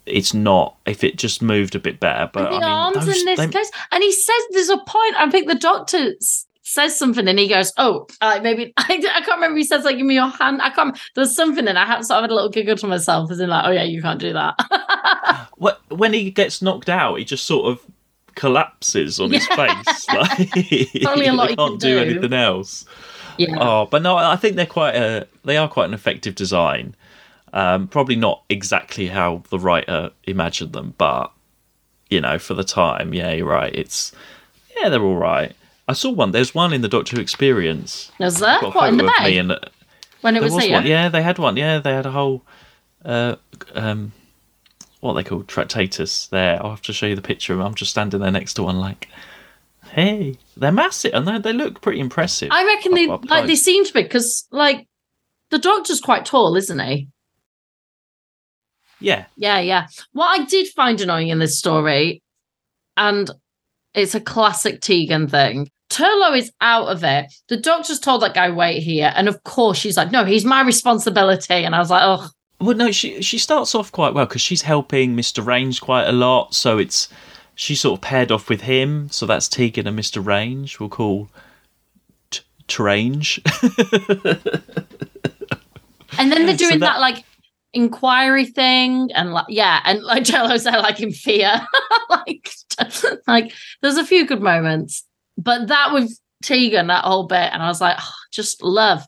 it's 0.09 0.33
not 0.33 0.75
if 0.85 1.03
it 1.03 1.17
just 1.17 1.41
moved 1.41 1.75
a 1.75 1.79
bit 1.79 1.99
better. 1.99 2.29
But 2.31 2.43
the 2.49 2.55
I 2.57 2.59
mean, 2.59 2.63
arms 2.63 3.05
those- 3.05 3.19
in 3.19 3.25
this 3.25 3.39
they- 3.39 3.47
case. 3.47 3.71
And 3.91 4.03
he 4.03 4.11
says 4.11 4.35
there's 4.51 4.69
a 4.69 4.77
point. 4.77 5.15
I 5.17 5.29
think 5.29 5.47
the 5.47 5.55
doctor 5.55 6.13
says 6.61 6.97
something 6.97 7.27
and 7.27 7.39
he 7.39 7.47
goes, 7.47 7.73
Oh, 7.77 8.05
uh, 8.21 8.39
maybe 8.43 8.73
I, 8.77 8.83
I 8.89 9.21
can't 9.21 9.27
remember. 9.37 9.57
He 9.57 9.63
says, 9.63 9.83
like, 9.85 9.97
give 9.97 10.05
me 10.05 10.13
your 10.15 10.27
hand. 10.27 10.61
I 10.61 10.69
can't. 10.69 10.97
There's 11.15 11.35
something, 11.35 11.67
and 11.67 11.79
I 11.79 11.85
had 11.85 12.05
sort 12.05 12.17
of 12.17 12.23
had 12.23 12.31
a 12.31 12.35
little 12.35 12.49
giggle 12.49 12.75
to 12.77 12.87
myself, 12.87 13.31
as 13.31 13.39
in, 13.39 13.49
like, 13.49 13.65
Oh, 13.65 13.71
yeah, 13.71 13.83
you 13.83 14.01
can't 14.01 14.19
do 14.19 14.33
that. 14.33 14.55
Wh- 15.61 15.91
when 15.91 16.13
he 16.13 16.29
gets 16.31 16.61
knocked 16.61 16.89
out, 16.89 17.15
he 17.15 17.25
just 17.25 17.45
sort 17.45 17.71
of 17.71 17.81
collapses 18.35 19.19
on 19.19 19.31
his 19.31 19.45
face. 19.47 20.05
Like 20.13 21.05
only 21.07 21.27
a 21.27 21.33
lot 21.33 21.49
he 21.49 21.55
can't 21.55 21.71
can 21.71 21.77
do 21.79 21.95
do. 21.95 21.99
anything 21.99 22.33
else. 22.33 22.85
yeah. 23.37 23.55
Oh, 23.59 23.85
but 23.85 24.01
no, 24.01 24.15
I 24.17 24.35
think 24.37 24.55
they're 24.55 24.65
quite 24.65 24.95
a 24.95 25.27
they 25.43 25.57
are 25.57 25.67
quite 25.67 25.85
an 25.85 25.93
effective 25.93 26.35
design. 26.35 26.95
Um, 27.53 27.87
probably 27.87 28.15
not 28.15 28.43
exactly 28.49 29.07
how 29.07 29.43
the 29.49 29.59
writer 29.59 30.11
imagined 30.25 30.73
them, 30.73 30.93
but 30.97 31.31
you 32.09 32.21
know, 32.21 32.39
for 32.39 32.53
the 32.53 32.63
time, 32.63 33.13
yeah, 33.13 33.31
you're 33.31 33.47
right. 33.47 33.73
It's 33.73 34.11
yeah, 34.77 34.89
they're 34.89 35.01
all 35.01 35.17
right. 35.17 35.53
I 35.87 35.93
saw 35.93 36.11
one. 36.11 36.31
There's 36.31 36.53
one 36.53 36.73
in 36.73 36.81
the 36.81 36.87
Doctor 36.87 37.15
Who 37.15 37.21
Experience. 37.21 38.11
Was 38.19 38.39
there? 38.39 38.59
What, 38.59 38.89
in 38.89 38.97
the 38.97 39.11
me 39.23 39.37
and 39.37 39.59
when 40.21 40.35
it 40.35 40.43
was, 40.43 40.53
was 40.53 40.63
here? 40.63 40.81
Yeah, 40.81 41.09
they 41.09 41.23
had 41.23 41.39
one. 41.39 41.57
Yeah, 41.57 41.79
they 41.79 41.93
had 41.93 42.05
a 42.05 42.11
whole 42.11 42.43
uh, 43.03 43.35
um, 43.73 44.11
what 44.99 45.13
they 45.13 45.23
call 45.23 45.43
tractators 45.43 46.29
there. 46.29 46.61
I'll 46.63 46.71
have 46.71 46.81
to 46.83 46.93
show 46.93 47.07
you 47.07 47.15
the 47.15 47.21
picture. 47.21 47.59
I'm 47.59 47.75
just 47.75 47.91
standing 47.91 48.19
there 48.19 48.31
next 48.31 48.55
to 48.55 48.63
one, 48.63 48.79
like, 48.79 49.07
hey, 49.91 50.37
they're 50.57 50.71
massive 50.71 51.13
and 51.13 51.27
they, 51.27 51.39
they 51.39 51.53
look 51.53 51.81
pretty 51.81 51.99
impressive. 51.99 52.49
I 52.51 52.65
reckon 52.65 52.93
they 52.93 53.07
Up- 53.07 53.23
up 53.23 53.29
like 53.29 53.47
they 53.47 53.55
seem 53.55 53.85
to 53.85 53.93
be 53.93 54.03
because 54.03 54.47
like 54.51 54.87
the 55.49 55.59
doctor's 55.59 56.01
quite 56.01 56.25
tall, 56.25 56.55
isn't 56.55 56.79
he? 56.79 57.07
Yeah, 58.99 59.25
Yeah, 59.37 59.59
yeah. 59.59 59.87
What 60.11 60.39
I 60.39 60.45
did 60.45 60.67
find 60.69 60.99
annoying 61.01 61.29
in 61.29 61.39
this 61.39 61.57
story, 61.57 62.21
and 62.97 63.29
it's 63.93 64.13
a 64.15 64.19
classic 64.21 64.81
Tegan 64.81 65.27
thing. 65.27 65.69
Turlough 65.89 66.37
is 66.37 66.51
out 66.61 66.87
of 66.89 67.03
it. 67.03 67.33
The 67.47 67.57
doctor's 67.57 67.99
told 67.99 68.21
that 68.21 68.33
guy 68.35 68.49
wait 68.51 68.81
here, 68.81 69.11
and 69.15 69.27
of 69.27 69.43
course 69.43 69.77
she's 69.77 69.97
like, 69.97 70.11
"No, 70.11 70.23
he's 70.25 70.45
my 70.45 70.61
responsibility." 70.61 71.53
And 71.65 71.73
I 71.75 71.79
was 71.79 71.89
like, 71.89 72.03
"Oh, 72.03 72.29
Well, 72.61 72.75
no, 72.75 72.91
she 72.91 73.21
she 73.21 73.37
starts 73.37 73.73
off 73.73 73.91
quite 73.91 74.13
well 74.13 74.25
because 74.25 74.41
she's 74.41 74.61
helping 74.63 75.15
Mister 75.15 75.41
Range 75.41 75.79
quite 75.81 76.05
a 76.07 76.11
lot. 76.11 76.53
So 76.53 76.77
it's 76.77 77.07
she's 77.55 77.81
sort 77.81 77.97
of 77.97 78.01
paired 78.01 78.31
off 78.31 78.49
with 78.49 78.61
him. 78.61 79.09
So 79.09 79.25
that's 79.25 79.47
Tegan 79.49 79.87
and 79.87 79.95
Mister 79.95 80.21
Range. 80.21 80.79
We'll 80.79 80.89
call 80.89 81.29
t- 82.31 82.41
Trange. 82.67 83.39
And 86.17 86.31
then 86.31 86.45
they're 86.47 86.57
So 86.57 86.67
doing 86.67 86.79
that- 86.79 86.93
that, 86.95 86.99
like 86.99 87.23
inquiry 87.73 88.45
thing, 88.45 89.09
and 89.13 89.33
like 89.33 89.45
yeah, 89.49 89.81
and 89.85 90.03
like 90.03 90.23
Jello's 90.23 90.63
there 90.63 90.79
like 90.79 90.99
in 90.99 91.11
fear, 91.11 91.61
like 92.09 92.49
like 93.27 93.53
there's 93.81 93.97
a 93.97 94.05
few 94.05 94.25
good 94.25 94.41
moments, 94.41 95.03
but 95.37 95.67
that 95.67 95.93
with 95.93 96.11
Tegan 96.43 96.87
that 96.87 97.05
whole 97.05 97.27
bit, 97.27 97.49
and 97.53 97.61
I 97.61 97.67
was 97.67 97.81
like, 97.81 97.97
oh, 97.99 98.11
just 98.31 98.63
love, 98.63 99.05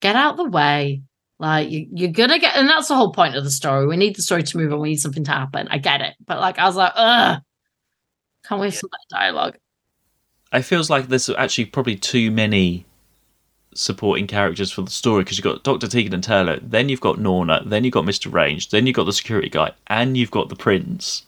get 0.00 0.16
out 0.16 0.36
the 0.36 0.44
way. 0.44 1.02
Like 1.38 1.70
you, 1.70 1.86
you're 1.90 2.12
gonna 2.12 2.38
get, 2.38 2.56
and 2.56 2.68
that's 2.68 2.88
the 2.88 2.94
whole 2.94 3.12
point 3.12 3.34
of 3.34 3.44
the 3.44 3.50
story. 3.50 3.86
We 3.86 3.96
need 3.96 4.14
the 4.14 4.22
story 4.22 4.42
to 4.42 4.56
move 4.58 4.72
on. 4.72 4.80
We 4.80 4.90
need 4.90 5.00
something 5.00 5.24
to 5.24 5.30
happen. 5.30 5.68
I 5.70 5.78
get 5.78 6.02
it, 6.02 6.14
but 6.26 6.38
like 6.38 6.58
I 6.58 6.66
was 6.66 6.76
like, 6.76 6.92
ugh, 6.94 7.40
can't 8.44 8.60
wait 8.60 8.74
for 8.74 8.88
better 8.88 9.22
dialogue. 9.22 9.56
it 10.52 10.62
feels 10.62 10.90
like 10.90 11.08
there's 11.08 11.30
actually 11.30 11.66
probably 11.66 11.96
too 11.96 12.30
many 12.30 12.84
supporting 13.74 14.26
characters 14.26 14.70
for 14.70 14.82
the 14.82 14.90
story 14.90 15.22
because 15.22 15.38
you've 15.38 15.44
got 15.44 15.62
Dr. 15.62 15.86
Tegan 15.86 16.14
and 16.14 16.24
Turlough, 16.24 16.60
then 16.62 16.88
you've 16.88 17.00
got 17.00 17.20
Norna, 17.20 17.62
then 17.64 17.84
you've 17.84 17.94
got 17.94 18.04
Mr. 18.04 18.32
Range, 18.32 18.68
then 18.70 18.86
you've 18.86 18.96
got 18.96 19.04
the 19.04 19.12
security 19.12 19.48
guy, 19.48 19.72
and 19.86 20.16
you've 20.16 20.30
got 20.30 20.48
the 20.48 20.56
prince. 20.56 21.24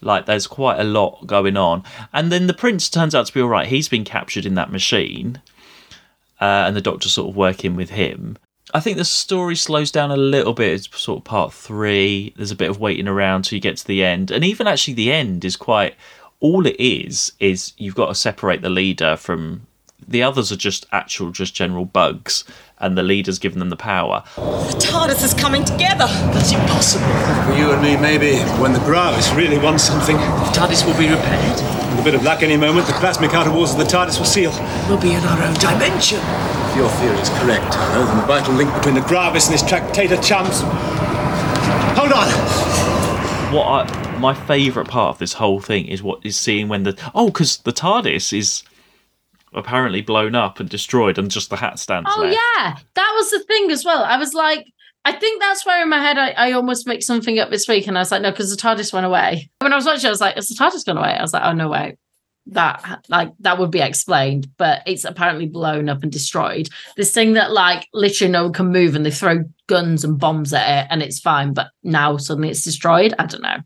Like 0.00 0.26
there's 0.26 0.46
quite 0.46 0.78
a 0.78 0.84
lot 0.84 1.26
going 1.26 1.56
on. 1.56 1.82
And 2.12 2.30
then 2.30 2.46
the 2.46 2.54
prince 2.54 2.88
turns 2.88 3.14
out 3.14 3.26
to 3.26 3.34
be 3.34 3.40
all 3.40 3.48
right. 3.48 3.66
He's 3.66 3.88
been 3.88 4.04
captured 4.04 4.46
in 4.46 4.54
that 4.54 4.70
machine, 4.70 5.40
uh, 6.40 6.64
and 6.66 6.76
the 6.76 6.80
doctor's 6.80 7.12
sort 7.12 7.30
of 7.30 7.36
working 7.36 7.76
with 7.76 7.90
him. 7.90 8.36
I 8.74 8.80
think 8.80 8.96
the 8.96 9.04
story 9.04 9.56
slows 9.56 9.90
down 9.90 10.10
a 10.10 10.16
little 10.16 10.52
bit. 10.52 10.74
It's 10.74 11.00
sort 11.00 11.18
of 11.18 11.24
part 11.24 11.52
three. 11.52 12.34
There's 12.36 12.50
a 12.50 12.56
bit 12.56 12.70
of 12.70 12.80
waiting 12.80 13.08
around 13.08 13.42
till 13.42 13.56
you 13.56 13.60
get 13.60 13.76
to 13.78 13.86
the 13.86 14.04
end, 14.04 14.30
and 14.30 14.44
even 14.44 14.66
actually 14.66 14.94
the 14.94 15.12
end 15.12 15.44
is 15.44 15.56
quite. 15.56 15.94
All 16.38 16.66
it 16.66 16.76
is 16.78 17.32
is 17.40 17.72
you've 17.78 17.94
got 17.94 18.08
to 18.08 18.14
separate 18.14 18.60
the 18.60 18.68
leader 18.68 19.16
from 19.16 19.66
the 20.08 20.22
others 20.22 20.52
are 20.52 20.56
just 20.56 20.86
actual, 20.92 21.30
just 21.30 21.54
general 21.54 21.84
bugs, 21.84 22.44
and 22.78 22.96
the 22.96 23.02
leader's 23.02 23.38
given 23.38 23.58
them 23.58 23.70
the 23.70 23.76
power. 23.76 24.22
The 24.36 24.76
TARDIS 24.78 25.24
is 25.24 25.34
coming 25.34 25.64
together. 25.64 26.06
That's 26.32 26.52
impossible. 26.52 27.06
For 27.44 27.58
you 27.58 27.72
and 27.72 27.82
me, 27.82 27.96
maybe, 27.96 28.38
when 28.60 28.72
the 28.72 28.80
Gravis 28.80 29.32
really 29.32 29.58
wants 29.58 29.84
something. 29.84 30.16
The 30.16 30.52
TARDIS 30.54 30.86
will 30.86 30.98
be 30.98 31.08
repaired. 31.08 31.56
With 31.90 32.00
a 32.00 32.04
bit 32.04 32.14
of 32.14 32.22
luck 32.22 32.42
any 32.42 32.56
moment, 32.56 32.86
the 32.86 32.92
plasmic 32.94 33.32
outer 33.32 33.50
walls 33.50 33.72
of 33.72 33.78
the 33.78 33.84
TARDIS 33.84 34.18
will 34.18 34.26
seal. 34.26 34.52
We'll 34.88 35.00
be 35.00 35.12
in 35.12 35.24
our 35.24 35.42
own 35.42 35.54
dimension. 35.54 36.20
If 36.20 36.76
your 36.76 36.90
theory 36.90 37.18
is 37.18 37.30
correct, 37.30 37.72
Turner, 37.72 38.04
then 38.04 38.16
the 38.18 38.26
vital 38.26 38.54
link 38.54 38.72
between 38.74 38.94
the 38.94 39.00
Gravis 39.02 39.46
and 39.46 39.52
his 39.52 39.62
tractator 39.62 40.16
chums. 40.18 40.60
Hold 41.96 42.12
on! 42.12 42.28
What 43.52 43.66
I, 43.66 44.18
my 44.18 44.34
favourite 44.34 44.88
part 44.88 45.14
of 45.14 45.18
this 45.18 45.34
whole 45.34 45.60
thing 45.60 45.86
is 45.86 46.02
what 46.02 46.24
is 46.24 46.36
seeing 46.36 46.68
when 46.68 46.82
the 46.82 47.10
oh, 47.14 47.26
because 47.26 47.58
the 47.58 47.72
TARDIS 47.72 48.36
is 48.36 48.62
apparently 49.56 50.02
blown 50.02 50.34
up 50.34 50.60
and 50.60 50.68
destroyed, 50.68 51.18
and 51.18 51.30
just 51.30 51.50
the 51.50 51.56
hat 51.56 51.78
stands 51.78 52.10
Oh 52.14 52.20
left. 52.22 52.34
yeah, 52.34 52.76
that 52.94 53.12
was 53.16 53.30
the 53.30 53.40
thing 53.44 53.70
as 53.70 53.84
well. 53.84 54.04
I 54.04 54.18
was 54.18 54.34
like, 54.34 54.66
I 55.04 55.12
think 55.12 55.40
that's 55.40 55.64
where 55.66 55.82
in 55.82 55.88
my 55.88 55.98
head 56.00 56.18
I, 56.18 56.30
I 56.30 56.52
almost 56.52 56.86
make 56.86 57.02
something 57.02 57.38
up 57.38 57.50
this 57.50 57.66
week, 57.68 57.86
and 57.86 57.96
I 57.96 58.00
was 58.02 58.12
like, 58.12 58.22
no, 58.22 58.30
because 58.30 58.50
the 58.50 58.60
TARDIS 58.60 58.92
went 58.92 59.06
away. 59.06 59.50
When 59.60 59.72
I 59.72 59.76
was 59.76 59.86
watching, 59.86 60.06
I 60.06 60.10
was 60.10 60.20
like, 60.20 60.36
is 60.36 60.48
the 60.48 60.54
TARDIS 60.54 60.84
gone 60.84 60.98
away? 60.98 61.16
I 61.16 61.22
was 61.22 61.32
like, 61.32 61.42
oh 61.44 61.52
no 61.52 61.68
way. 61.68 61.96
That 62.50 63.04
like 63.08 63.32
that 63.40 63.58
would 63.58 63.72
be 63.72 63.80
explained, 63.80 64.46
but 64.56 64.82
it's 64.86 65.04
apparently 65.04 65.46
blown 65.46 65.88
up 65.88 66.04
and 66.04 66.12
destroyed. 66.12 66.68
This 66.96 67.10
thing 67.10 67.32
that 67.32 67.50
like 67.50 67.88
literally 67.92 68.30
no 68.30 68.44
one 68.44 68.52
can 68.52 68.66
move, 68.70 68.94
and 68.94 69.04
they 69.04 69.10
throw 69.10 69.42
guns 69.66 70.04
and 70.04 70.16
bombs 70.18 70.52
at 70.52 70.84
it, 70.84 70.88
and 70.90 71.02
it's 71.02 71.18
fine. 71.18 71.54
But 71.54 71.68
now 71.82 72.16
suddenly 72.18 72.50
it's 72.50 72.62
destroyed. 72.62 73.14
I 73.18 73.26
don't 73.26 73.42
know. 73.42 73.56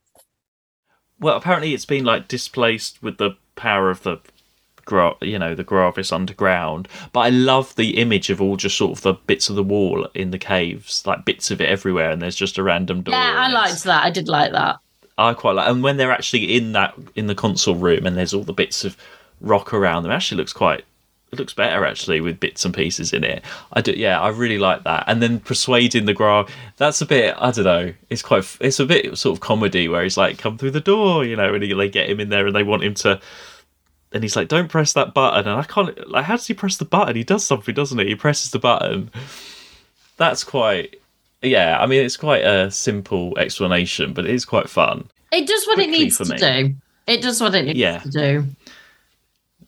Well, 1.19 1.37
apparently 1.37 1.75
it's 1.75 1.85
been 1.85 2.05
like 2.05 2.29
displaced 2.29 3.03
with 3.03 3.19
the 3.19 3.33
power 3.55 3.91
of 3.91 4.03
the, 4.03 4.17
gra- 4.91 5.15
you 5.23 5.39
know, 5.39 5.55
the 5.55 5.65
Gravis 5.65 6.13
underground. 6.13 6.89
But 7.13 7.21
I 7.21 7.29
love 7.31 7.75
the 7.77 7.99
image 7.99 8.29
of 8.29 8.43
all 8.43 8.57
just 8.57 8.77
sort 8.77 8.91
of 8.91 9.03
the 9.03 9.15
bits 9.15 9.49
of 9.49 9.57
the 9.57 9.63
wall 9.63 10.09
in 10.15 10.33
the 10.33 10.39
caves, 10.39 11.07
like 11.07 11.25
bits 11.25 11.51
of 11.51 11.61
it 11.61 11.69
everywhere, 11.69 12.11
and 12.11 12.21
there's 12.21 12.35
just 12.35 12.59
a 12.59 12.63
random 12.63 13.03
door. 13.03 13.15
Yeah, 13.15 13.35
I 13.37 13.49
liked 13.49 13.85
that. 13.85 14.05
I 14.05 14.11
did 14.11 14.29
like 14.29 14.53
that. 14.53 14.81
I 15.17 15.33
quite 15.35 15.53
like, 15.53 15.69
and 15.69 15.83
when 15.83 15.97
they're 15.97 16.13
actually 16.13 16.57
in 16.57 16.73
that 16.73 16.95
in 17.15 17.29
the 17.29 17.35
console 17.35 17.77
room, 17.77 18.05
and 18.05 18.17
there's 18.17 18.35
all 18.35 18.43
the 18.43 18.53
bits 18.53 18.85
of 18.85 18.97
rock 19.41 19.73
around 19.73 20.03
them, 20.03 20.13
it 20.13 20.17
actually 20.17 20.39
looks 20.39 20.53
quite. 20.53 20.85
It 21.33 21.39
looks 21.39 21.55
better 21.55 21.85
actually 21.85 22.21
with 22.21 22.41
bits 22.41 22.65
and 22.65 22.75
pieces 22.75 23.13
in 23.13 23.23
it. 23.23 23.45
I 23.73 23.83
do, 23.83 23.93
yeah, 23.93 24.21
I 24.21 24.31
really 24.31 24.59
like 24.59 24.83
that. 24.83 25.05
And 25.07 25.23
then 25.23 25.39
persuading 25.39 26.07
the 26.07 26.13
Gra, 26.13 26.45
that's 26.77 27.01
a 27.01 27.07
bit. 27.07 27.37
I 27.39 27.53
don't 27.53 27.65
know. 27.65 27.95
It's 28.09 28.23
quite. 28.23 28.57
It's 28.61 28.81
a 28.81 28.87
bit 28.87 29.17
sort 29.17 29.37
of 29.37 29.41
comedy 29.41 29.87
where 29.87 30.03
he's 30.03 30.17
like, 30.17 30.39
"Come 30.39 30.59
through 30.59 30.73
the 30.73 30.81
door," 30.81 31.25
you 31.25 31.37
know, 31.37 31.55
and 31.55 31.63
he, 31.63 31.73
they 31.73 31.89
get 31.89 32.11
him 32.11 32.19
in 32.19 32.31
there 32.31 32.49
and 32.49 32.57
they 32.57 32.65
want 32.65 32.83
him 32.83 32.95
to. 32.95 33.21
And 34.13 34.23
he's 34.25 34.35
like, 34.37 34.49
"Don't 34.49 34.69
press 34.69 34.93
that 34.95 35.15
button." 35.15 35.47
And 35.49 35.61
I 35.61 35.63
can't. 35.65 36.09
Like, 36.11 36.25
how 36.25 36.37
does 36.37 36.47
he 36.47 36.55
press 36.55 36.77
the 36.77 36.85
button? 36.85 37.15
He 37.17 37.25
does 37.25 37.47
something, 37.47 37.75
doesn't 37.75 37.99
he? 37.99 38.07
He 38.09 38.15
presses 38.15 38.51
the 38.51 38.59
button. 38.59 39.11
That's 40.17 40.43
quite 40.45 40.97
yeah, 41.43 41.79
I 41.81 41.87
mean, 41.87 42.05
it's 42.05 42.17
quite 42.19 42.45
a 42.45 42.71
simple 42.71 43.37
explanation, 43.39 44.13
but 44.13 44.27
it 44.27 44.31
is 44.35 44.45
quite 44.45 44.69
fun. 44.69 45.09
It 45.33 45.47
does 45.47 45.67
what 45.67 45.79
it 45.79 45.89
needs 45.89 46.19
to 46.19 46.25
do. 46.25 46.75
It 47.07 47.23
does 47.23 47.41
what 47.41 47.55
it 47.55 47.65
needs 47.65 47.79
Yeah. 47.79 47.99
to 48.01 48.11
do. 48.11 48.45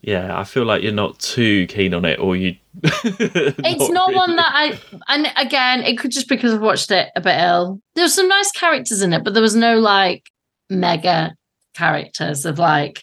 Yeah, 0.01 0.37
I 0.37 0.43
feel 0.43 0.65
like 0.65 0.83
you're 0.83 0.91
not 0.91 1.17
too 1.19 1.65
keen 1.67 1.93
on 1.93 2.03
it, 2.05 2.19
or 2.19 2.35
you. 2.35 2.57
It's 2.83 3.89
not 3.89 4.13
one 4.13 4.35
that 4.35 4.51
I 4.53 4.79
and 5.07 5.31
again, 5.37 5.81
it 5.83 5.97
could 5.97 6.11
just 6.11 6.27
because 6.27 6.53
I've 6.53 6.61
watched 6.61 6.91
it 6.91 7.09
a 7.15 7.21
bit 7.21 7.39
ill. 7.39 7.79
There 7.95 8.03
were 8.03 8.09
some 8.09 8.27
nice 8.27 8.51
characters 8.51 9.01
in 9.01 9.13
it, 9.13 9.23
but 9.23 9.33
there 9.33 9.41
was 9.41 9.55
no 9.55 9.79
like 9.79 10.29
mega 10.69 11.35
characters 11.73 12.45
of 12.45 12.59
like 12.59 13.01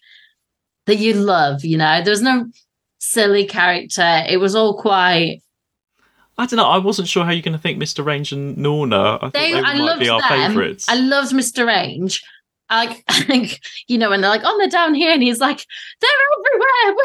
that 0.86 0.96
you 0.96 1.14
love, 1.14 1.64
you 1.64 1.76
know. 1.76 2.02
There 2.02 2.12
was 2.12 2.22
no 2.22 2.46
silly 2.98 3.46
character. 3.46 4.24
It 4.28 4.38
was 4.38 4.54
all 4.54 4.80
quite 4.80 5.40
I 6.40 6.46
don't 6.46 6.56
know. 6.56 6.64
I 6.64 6.78
wasn't 6.78 7.06
sure 7.06 7.22
how 7.24 7.32
you're 7.32 7.42
going 7.42 7.52
to 7.52 7.58
think 7.58 7.78
Mr. 7.78 8.02
Range 8.02 8.32
and 8.32 8.56
Norna. 8.56 9.18
I 9.20 9.28
they, 9.28 9.52
they, 9.52 9.60
I 9.60 9.74
loved 9.74 10.02
them. 10.02 10.20
favourites. 10.22 10.88
I 10.88 10.94
loved 10.94 11.32
Mr. 11.32 11.66
Range. 11.66 12.22
I 12.70 12.86
Like, 12.86 13.04
like, 13.28 13.60
you 13.88 13.98
know, 13.98 14.08
when 14.08 14.22
they're 14.22 14.30
like, 14.30 14.40
oh, 14.44 14.56
they're 14.58 14.68
down 14.68 14.94
here, 14.94 15.12
and 15.12 15.22
he's 15.22 15.38
like, 15.38 15.66
they're 16.00 16.10
everywhere. 16.38 17.04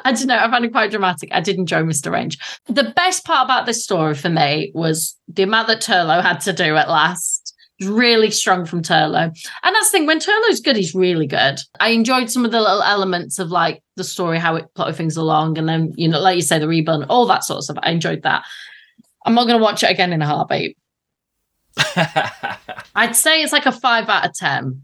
I 0.04 0.12
don't 0.12 0.26
know. 0.26 0.36
I 0.36 0.50
found 0.50 0.64
it 0.64 0.72
quite 0.72 0.90
dramatic. 0.90 1.28
I 1.32 1.40
did 1.40 1.58
enjoy 1.58 1.82
Mr. 1.82 2.10
Range. 2.10 2.36
The 2.66 2.92
best 2.96 3.24
part 3.24 3.44
about 3.44 3.66
this 3.66 3.84
story 3.84 4.16
for 4.16 4.30
me 4.30 4.72
was 4.74 5.16
the 5.28 5.44
amount 5.44 5.68
that 5.68 5.80
Turlough 5.80 6.22
had 6.22 6.40
to 6.40 6.52
do 6.52 6.74
at 6.74 6.88
last. 6.88 7.37
It 7.80 7.84
was 7.84 7.88
Really 7.88 8.30
strong 8.30 8.64
from 8.64 8.82
Turlough. 8.82 9.32
And 9.62 9.74
that's 9.74 9.90
the 9.90 9.98
thing, 9.98 10.06
when 10.06 10.18
Turlough's 10.18 10.60
good, 10.60 10.76
he's 10.76 10.94
really 10.94 11.26
good. 11.26 11.58
I 11.80 11.90
enjoyed 11.90 12.30
some 12.30 12.44
of 12.44 12.50
the 12.50 12.60
little 12.60 12.82
elements 12.82 13.38
of 13.38 13.50
like 13.50 13.82
the 13.96 14.04
story, 14.04 14.38
how 14.38 14.56
it 14.56 14.66
plotted 14.74 14.96
things 14.96 15.16
along, 15.16 15.58
and 15.58 15.68
then, 15.68 15.92
you 15.96 16.08
know, 16.08 16.18
like 16.20 16.36
you 16.36 16.42
say, 16.42 16.58
the 16.58 16.66
reborn, 16.68 17.04
all 17.04 17.26
that 17.26 17.44
sort 17.44 17.58
of 17.58 17.64
stuff. 17.64 17.78
I 17.82 17.90
enjoyed 17.90 18.22
that. 18.22 18.42
I'm 19.24 19.34
not 19.34 19.46
going 19.46 19.58
to 19.58 19.62
watch 19.62 19.82
it 19.82 19.90
again 19.90 20.12
in 20.12 20.22
a 20.22 20.26
heartbeat. 20.26 20.76
I'd 22.96 23.14
say 23.14 23.42
it's 23.42 23.52
like 23.52 23.66
a 23.66 23.72
five 23.72 24.08
out 24.08 24.26
of 24.26 24.34
10. 24.34 24.82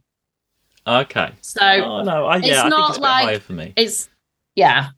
okay. 0.87 1.33
So 1.41 1.61
Oh 1.63 2.03
no, 2.03 2.27
I, 2.27 2.37
yeah, 2.37 2.47
it's 2.47 2.59
I 2.59 2.63
think 2.63 2.71
not 2.71 2.91
it's 2.91 2.99
like- 3.01 3.43
for 3.43 3.53
me. 3.55 3.73
it's, 3.77 4.09
yeah, 4.55 4.91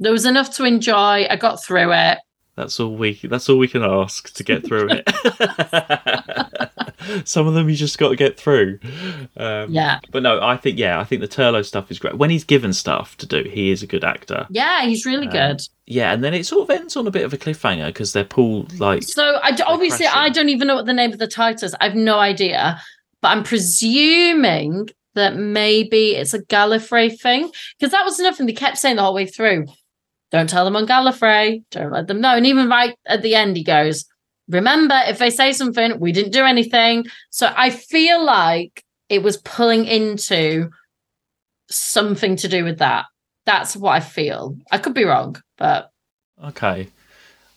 there 0.00 0.12
was 0.12 0.24
enough 0.24 0.54
to 0.56 0.64
enjoy. 0.64 1.26
I 1.28 1.36
got 1.36 1.62
through 1.62 1.92
it. 1.92 2.18
That's 2.54 2.80
all 2.80 2.96
we. 2.96 3.20
That's 3.22 3.50
all 3.50 3.58
we 3.58 3.68
can 3.68 3.82
ask 3.82 4.32
to 4.32 4.42
get 4.42 4.64
through 4.66 4.88
it. 4.90 5.04
Some 7.24 7.46
of 7.46 7.54
them 7.54 7.68
you 7.68 7.76
just 7.76 7.98
got 7.98 8.08
to 8.10 8.16
get 8.16 8.38
through. 8.38 8.78
Um, 9.36 9.70
Yeah. 9.72 10.00
But 10.10 10.22
no, 10.22 10.40
I 10.42 10.56
think 10.56 10.78
yeah, 10.78 10.98
I 11.00 11.04
think 11.04 11.20
the 11.20 11.28
Turlough 11.28 11.64
stuff 11.64 11.90
is 11.90 11.98
great. 11.98 12.16
When 12.18 12.30
he's 12.30 12.44
given 12.44 12.72
stuff 12.72 13.16
to 13.18 13.26
do, 13.26 13.44
he 13.48 13.70
is 13.70 13.82
a 13.82 13.86
good 13.86 14.04
actor. 14.04 14.46
Yeah, 14.50 14.82
he's 14.84 15.04
really 15.06 15.26
good. 15.26 15.60
Yeah, 15.86 16.12
and 16.12 16.24
then 16.24 16.34
it 16.34 16.46
sort 16.46 16.68
of 16.68 16.76
ends 16.76 16.96
on 16.96 17.06
a 17.06 17.10
bit 17.10 17.24
of 17.24 17.32
a 17.32 17.38
cliffhanger 17.38 17.86
because 17.86 18.12
they're 18.12 18.24
pulled 18.24 18.80
like 18.80 19.02
So 19.04 19.38
I 19.42 19.52
d- 19.52 19.62
obviously 19.66 20.06
I 20.06 20.28
don't 20.30 20.48
even 20.48 20.66
know 20.68 20.74
what 20.74 20.86
the 20.86 20.92
name 20.92 21.12
of 21.12 21.18
the 21.18 21.28
title 21.28 21.64
is. 21.64 21.76
I've 21.80 21.94
no 21.94 22.18
idea, 22.18 22.80
but 23.22 23.28
I'm 23.28 23.44
presuming 23.44 24.88
that 25.14 25.36
maybe 25.36 26.10
it's 26.16 26.34
a 26.34 26.42
Gallifrey 26.42 27.18
thing 27.18 27.50
because 27.78 27.92
that 27.92 28.04
was 28.04 28.18
another 28.18 28.36
thing 28.36 28.46
they 28.46 28.52
kept 28.52 28.78
saying 28.78 28.96
the 28.96 29.02
whole 29.02 29.14
way 29.14 29.26
through. 29.26 29.66
Don't 30.32 30.50
tell 30.50 30.64
them 30.64 30.76
on 30.76 30.86
Gallifrey. 30.86 31.62
Don't 31.70 31.92
let 31.92 32.08
them 32.08 32.20
know. 32.20 32.34
And 32.36 32.46
even 32.46 32.68
right 32.68 32.96
at 33.06 33.22
the 33.22 33.34
end, 33.34 33.56
he 33.56 33.62
goes, 33.64 34.04
"Remember, 34.48 35.00
if 35.06 35.18
they 35.18 35.30
say 35.30 35.52
something, 35.52 35.98
we 36.00 36.12
didn't 36.12 36.32
do 36.32 36.44
anything." 36.44 37.06
So 37.30 37.52
I 37.56 37.70
feel 37.70 38.24
like 38.24 38.84
it 39.08 39.22
was 39.22 39.36
pulling 39.38 39.84
into 39.86 40.70
something 41.68 42.36
to 42.36 42.48
do 42.48 42.64
with 42.64 42.78
that. 42.78 43.06
That's 43.44 43.76
what 43.76 43.92
I 43.92 44.00
feel. 44.00 44.56
I 44.72 44.78
could 44.78 44.94
be 44.94 45.04
wrong, 45.04 45.40
but 45.56 45.90
Okay. 46.44 46.88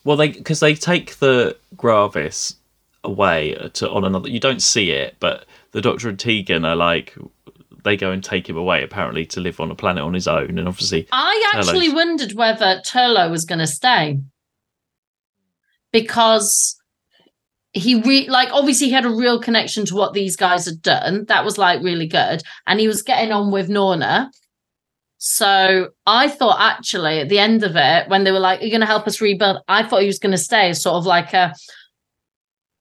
Well, 0.04 0.16
they 0.18 0.30
because 0.30 0.60
they 0.62 0.74
take 0.76 1.18
the 1.18 1.58
Gravis 1.76 2.56
away 3.04 3.54
to 3.74 3.90
on 3.90 4.04
another. 4.06 4.30
You 4.30 4.40
don't 4.40 4.62
see 4.62 4.92
it, 4.92 5.16
but 5.20 5.46
the 5.72 5.82
Doctor 5.82 6.10
and 6.10 6.18
Tegan 6.20 6.66
are 6.66 6.76
like 6.76 7.16
they 7.84 7.96
go 7.98 8.12
and 8.12 8.24
take 8.24 8.50
him 8.50 8.58
away 8.58 8.84
apparently 8.84 9.26
to 9.26 9.40
live 9.40 9.60
on 9.60 9.72
a 9.72 9.76
planet 9.76 10.04
on 10.04 10.14
his 10.14 10.28
own, 10.28 10.58
and 10.60 10.68
obviously 10.68 11.08
I 11.12 11.52
actually 11.54 11.88
Turlough's- 11.90 11.94
wondered 11.94 12.34
whether 12.34 12.82
Turlough 12.86 13.32
was 13.32 13.46
going 13.46 13.60
to 13.60 13.68
stay 13.68 14.20
because 15.92 16.79
he 17.74 18.02
re- 18.02 18.30
like 18.30 18.50
obviously 18.52 18.88
he 18.88 18.94
had 18.94 19.06
a 19.06 19.10
real 19.10 19.40
connection 19.40 19.86
to 19.86 19.96
what 19.96 20.14
these 20.14 20.36
guys 20.36 20.66
had 20.66 20.82
done. 20.82 21.26
That 21.26 21.46
was 21.46 21.58
like 21.58 21.84
really 21.84 22.08
good, 22.08 22.42
and 22.68 22.80
he 22.80 22.88
was 22.88 23.02
getting 23.04 23.32
on 23.32 23.52
with 23.52 23.70
Norna. 23.70 24.32
So 25.18 25.90
I 26.06 26.30
thought 26.30 26.60
actually 26.62 27.20
at 27.20 27.30
the 27.30 27.40
end 27.40 27.64
of 27.64 27.76
it, 27.76 28.10
when 28.10 28.24
they 28.24 28.32
were 28.32 28.40
like, 28.40 28.62
"You're 28.62 28.70
going 28.70 28.82
to 28.82 28.88
help 28.88 29.08
us 29.08 29.22
rebuild," 29.22 29.60
I 29.68 29.84
thought 29.84 30.02
he 30.02 30.08
was 30.08 30.20
going 30.20 30.32
to 30.32 30.38
stay, 30.38 30.74
sort 30.74 30.96
of 30.96 31.06
like 31.06 31.34
a, 31.34 31.54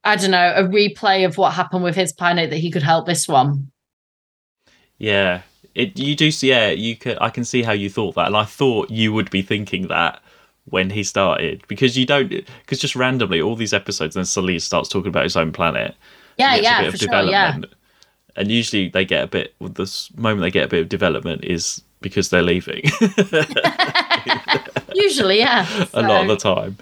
I 0.05 0.17
don't 0.17 0.31
know, 0.31 0.55
a 0.57 0.63
replay 0.65 1.27
of 1.27 1.37
what 1.37 1.53
happened 1.55 1.85
with 1.85 1.97
his 1.97 2.13
planet 2.13 2.51
that 2.51 2.59
he 2.59 2.71
could 2.71 2.83
help 2.85 3.07
this 3.07 3.27
one. 3.29 3.71
yeah, 4.99 5.43
it 5.75 5.99
you 5.99 6.17
do 6.17 6.31
see 6.31 6.49
yeah 6.51 6.71
you 6.71 6.97
can 6.97 7.19
I 7.21 7.31
can 7.31 7.45
see 7.45 7.63
how 7.63 7.73
you 7.73 7.91
thought 7.91 8.15
that, 8.17 8.27
and 8.27 8.37
I 8.37 8.45
thought 8.45 8.91
you 8.91 9.13
would 9.13 9.31
be 9.31 9.43
thinking 9.43 9.89
that 9.89 10.23
when 10.71 10.91
he 10.91 11.03
started 11.03 11.63
because 11.69 11.97
you 11.97 12.07
don't 12.07 12.29
because 12.29 12.79
just 12.79 12.97
randomly 12.97 13.41
all 13.41 13.57
these 13.57 13.75
episodes 13.75 14.15
then 14.15 14.25
suddenly 14.25 14.59
starts 14.59 14.89
talking 14.89 15.09
about 15.09 15.25
his 15.25 15.37
own 15.37 15.53
planet. 15.53 15.95
Yeah, 16.37 16.57
yeah, 16.57 16.91
for 16.91 16.97
sure, 16.97 17.23
yeah. 17.25 17.59
And 18.37 18.51
usually 18.51 18.89
they 18.89 19.05
get 19.05 19.25
a 19.25 19.27
bit. 19.27 19.55
The 19.61 20.09
moment 20.17 20.43
they 20.43 20.51
get 20.51 20.67
a 20.67 20.69
bit 20.69 20.83
of 20.83 20.89
development 20.89 21.45
is 21.45 21.83
because 22.01 22.31
they're 22.31 22.43
leaving. 22.43 22.85
Usually, 24.95 25.39
yeah. 25.39 25.87
a 25.93 26.03
lot 26.03 26.23
of 26.23 26.29
the 26.29 26.37
time. 26.37 26.77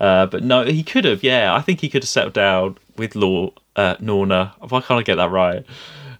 Uh, 0.00 0.26
but 0.26 0.42
no, 0.42 0.64
he 0.64 0.82
could 0.82 1.04
have. 1.04 1.22
Yeah, 1.22 1.54
I 1.54 1.60
think 1.60 1.80
he 1.80 1.88
could 1.88 2.02
have 2.02 2.08
settled 2.08 2.34
down 2.34 2.78
with 2.96 3.14
Law 3.14 3.52
uh, 3.76 3.96
Norna. 4.00 4.54
Why 4.60 4.80
can't 4.80 5.00
I 5.00 5.02
get 5.02 5.16
that 5.16 5.30
right? 5.30 5.64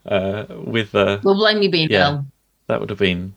Uh, 0.07 0.47
with 0.49 0.95
uh, 0.95 1.19
We'll 1.23 1.35
blame 1.35 1.63
you 1.63 1.71
being 1.71 1.91
Yeah. 1.91 2.23
that 2.67 2.81
would 2.81 2.91
have 2.91 2.99
been 2.99 3.35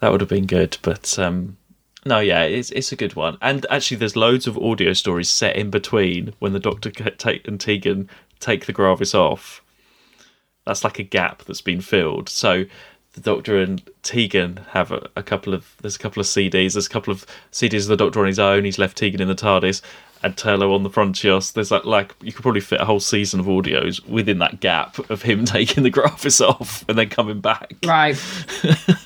that 0.00 0.12
would 0.12 0.20
have 0.20 0.30
been 0.30 0.46
good. 0.46 0.76
But 0.82 1.18
um, 1.18 1.56
no, 2.04 2.18
yeah, 2.18 2.42
it's 2.42 2.70
it's 2.70 2.92
a 2.92 2.96
good 2.96 3.14
one. 3.14 3.38
And 3.40 3.64
actually, 3.70 3.98
there's 3.98 4.16
loads 4.16 4.46
of 4.46 4.58
audio 4.58 4.92
stories 4.92 5.28
set 5.28 5.56
in 5.56 5.70
between 5.70 6.34
when 6.38 6.52
the 6.52 6.60
Doctor 6.60 6.90
take 6.90 7.46
and 7.46 7.60
Tegan 7.60 8.08
take 8.40 8.66
the 8.66 8.72
Gravis 8.72 9.14
off. 9.14 9.62
That's 10.66 10.84
like 10.84 10.98
a 10.98 11.04
gap 11.04 11.44
that's 11.44 11.60
been 11.60 11.80
filled. 11.80 12.28
So 12.28 12.64
the 13.14 13.20
Doctor 13.20 13.58
and 13.60 13.82
Tegan 14.02 14.60
have 14.70 14.90
a, 14.90 15.08
a 15.16 15.22
couple 15.22 15.52
of 15.54 15.76
there's 15.82 15.96
a 15.96 15.98
couple 15.98 16.20
of 16.20 16.26
CDs. 16.26 16.72
There's 16.74 16.86
a 16.86 16.90
couple 16.90 17.12
of 17.12 17.26
CDs 17.52 17.82
of 17.82 17.88
the 17.88 17.96
Doctor 17.96 18.20
on 18.20 18.26
his 18.26 18.38
own. 18.38 18.64
He's 18.64 18.78
left 18.78 18.96
Tegan 18.96 19.20
in 19.20 19.28
the 19.28 19.34
TARDIS. 19.34 19.82
And 20.24 20.36
Turlough 20.36 20.72
on 20.72 20.84
the 20.84 20.88
Frontios. 20.88 21.52
There's 21.52 21.72
like, 21.72 21.84
like 21.84 22.14
you 22.22 22.30
could 22.32 22.42
probably 22.42 22.60
fit 22.60 22.80
a 22.80 22.84
whole 22.84 23.00
season 23.00 23.40
of 23.40 23.46
audios 23.46 24.06
within 24.06 24.38
that 24.38 24.60
gap 24.60 24.98
of 25.10 25.22
him 25.22 25.44
taking 25.46 25.82
the 25.82 25.90
Gravis 25.90 26.40
off 26.40 26.84
and 26.88 26.96
then 26.96 27.08
coming 27.08 27.40
back. 27.40 27.74
Right. 27.84 28.16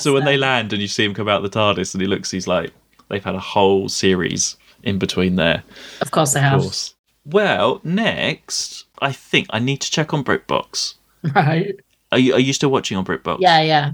So 0.00 0.12
when 0.12 0.24
they 0.24 0.36
land 0.36 0.72
and 0.72 0.80
you 0.80 0.86
see 0.88 1.04
him 1.04 1.14
come 1.14 1.28
out 1.28 1.42
the 1.42 1.48
TARDIS 1.48 1.94
and 1.94 2.00
he 2.00 2.06
looks, 2.06 2.30
he's 2.30 2.46
like, 2.46 2.70
they've 3.08 3.24
had 3.24 3.34
a 3.34 3.40
whole 3.40 3.88
series 3.88 4.56
in 4.84 4.98
between 4.98 5.34
there, 5.36 5.64
Of 6.00 6.10
course 6.12 6.34
they 6.34 6.40
have. 6.40 6.54
of 6.54 6.58
have. 6.60 6.62
course. 6.66 6.94
Well, 7.24 7.80
next, 7.82 8.84
I 9.00 9.10
think 9.10 9.48
I 9.50 9.58
need 9.58 9.80
to 9.80 9.90
check 9.90 10.14
on 10.14 10.22
BritBox. 10.22 10.94
Right. 11.34 11.74
Are 12.12 12.18
you, 12.18 12.34
are 12.34 12.40
you 12.40 12.52
still 12.52 12.70
watching 12.70 12.96
on 12.96 13.04
BritBox? 13.04 13.38
Yeah, 13.40 13.60
yeah. 13.62 13.92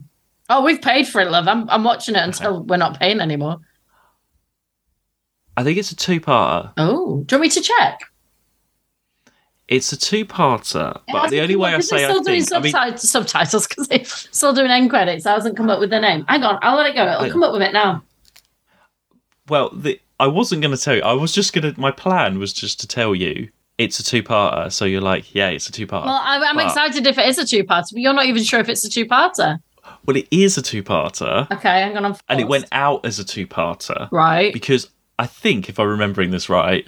Oh, 0.51 0.63
we've 0.63 0.83
paid 0.83 1.09
for 1.09 1.21
it, 1.21 1.31
love. 1.31 1.49
I'm 1.49 1.69
I'm 1.71 1.85
watching 1.85 2.15
it 2.15 2.23
until 2.23 2.63
we're 2.65 2.77
not 2.77 2.99
paying 2.99 3.21
anymore. 3.21 3.59
I 5.57 5.63
think 5.65 5.79
it's 5.79 5.93
a 5.93 5.97
two-parter. 5.97 6.73
Oh, 6.77 7.23
do 7.25 7.37
you 7.37 7.41
want 7.41 7.43
me 7.43 7.49
to 7.51 7.61
check? 7.61 8.01
It's 9.69 9.93
a 9.93 9.97
two-parter, 9.97 11.01
but 11.11 11.31
the 11.31 11.41
only 11.41 11.57
way 11.57 11.73
I 11.75 11.81
say 11.81 11.99
they're 11.99 12.09
I 12.09 12.11
still 12.11 12.23
doing 12.23 12.43
think, 12.45 12.75
I 12.77 12.89
mean, 12.89 12.99
subtitles 12.99 13.67
because 13.67 13.89
they're 13.89 14.05
still 14.05 14.53
doing 14.53 14.71
end 14.71 14.91
credits. 14.91 15.25
I 15.25 15.33
hasn't 15.33 15.57
come 15.57 15.71
up 15.71 15.81
with 15.81 15.91
the 15.91 16.01
name. 16.01 16.25
Hang 16.29 16.43
on, 16.43 16.59
I'll 16.61 16.77
let 16.77 16.87
it 16.87 16.95
go. 16.95 17.03
I'll 17.03 17.31
come 17.31 17.43
up 17.43 17.53
with 17.53 17.63
it 17.63 17.73
now. 17.73 18.03
well, 19.49 19.71
the, 19.71 19.99
I 20.21 20.27
wasn't 20.27 20.61
going 20.63 20.77
to 20.77 20.83
tell 20.83 20.97
you. 20.97 21.03
I 21.03 21.15
was 21.15 21.33
just 21.33 21.53
going 21.55 21.73
to. 21.73 21.81
My 21.81 21.91
plan 21.91 22.39
was 22.39 22.53
just 22.53 22.81
to 22.81 22.87
tell 22.87 23.15
you 23.15 23.49
it's 23.85 24.01
a 24.01 24.05
two-parter. 24.05 24.71
So 24.73 24.85
you're 24.85 25.01
like, 25.01 25.35
yeah, 25.35 25.49
it's 25.51 25.69
a 25.69 25.73
two-parter. 25.73 26.05
Well, 26.07 26.21
I'm, 26.23 26.43
I'm 26.43 26.57
But- 26.57 26.67
excited 26.67 27.07
if 27.07 27.19
it 27.19 27.29
is 27.29 27.39
a 27.39 27.47
two-parter, 27.47 27.93
but 27.93 28.01
you're 28.01 28.13
not 28.15 28.27
even 28.27 28.43
sure 28.43 28.61
if 28.61 28.69
it's 28.69 28.85
a 28.85 28.91
two-parter. 28.91 29.59
Well, 30.07 30.17
it 30.17 30.29
is 30.31 30.57
a 30.59 30.63
two-parter, 30.63 31.51
Okay, 31.51 31.69
hang 31.83 31.97
on. 31.97 32.05
I'm 32.05 32.15
and 32.29 32.41
it 32.41 32.49
went 32.49 32.67
out 32.73 33.05
as 33.05 33.19
a 33.19 33.25
two-parter. 33.25 34.09
right. 34.13 34.53
because 34.53 34.89
I 35.19 35.27
think 35.27 35.69
if 35.69 35.79
I'm 35.79 35.89
remembering 35.89 36.31
this 36.31 36.49
right, 36.49 36.87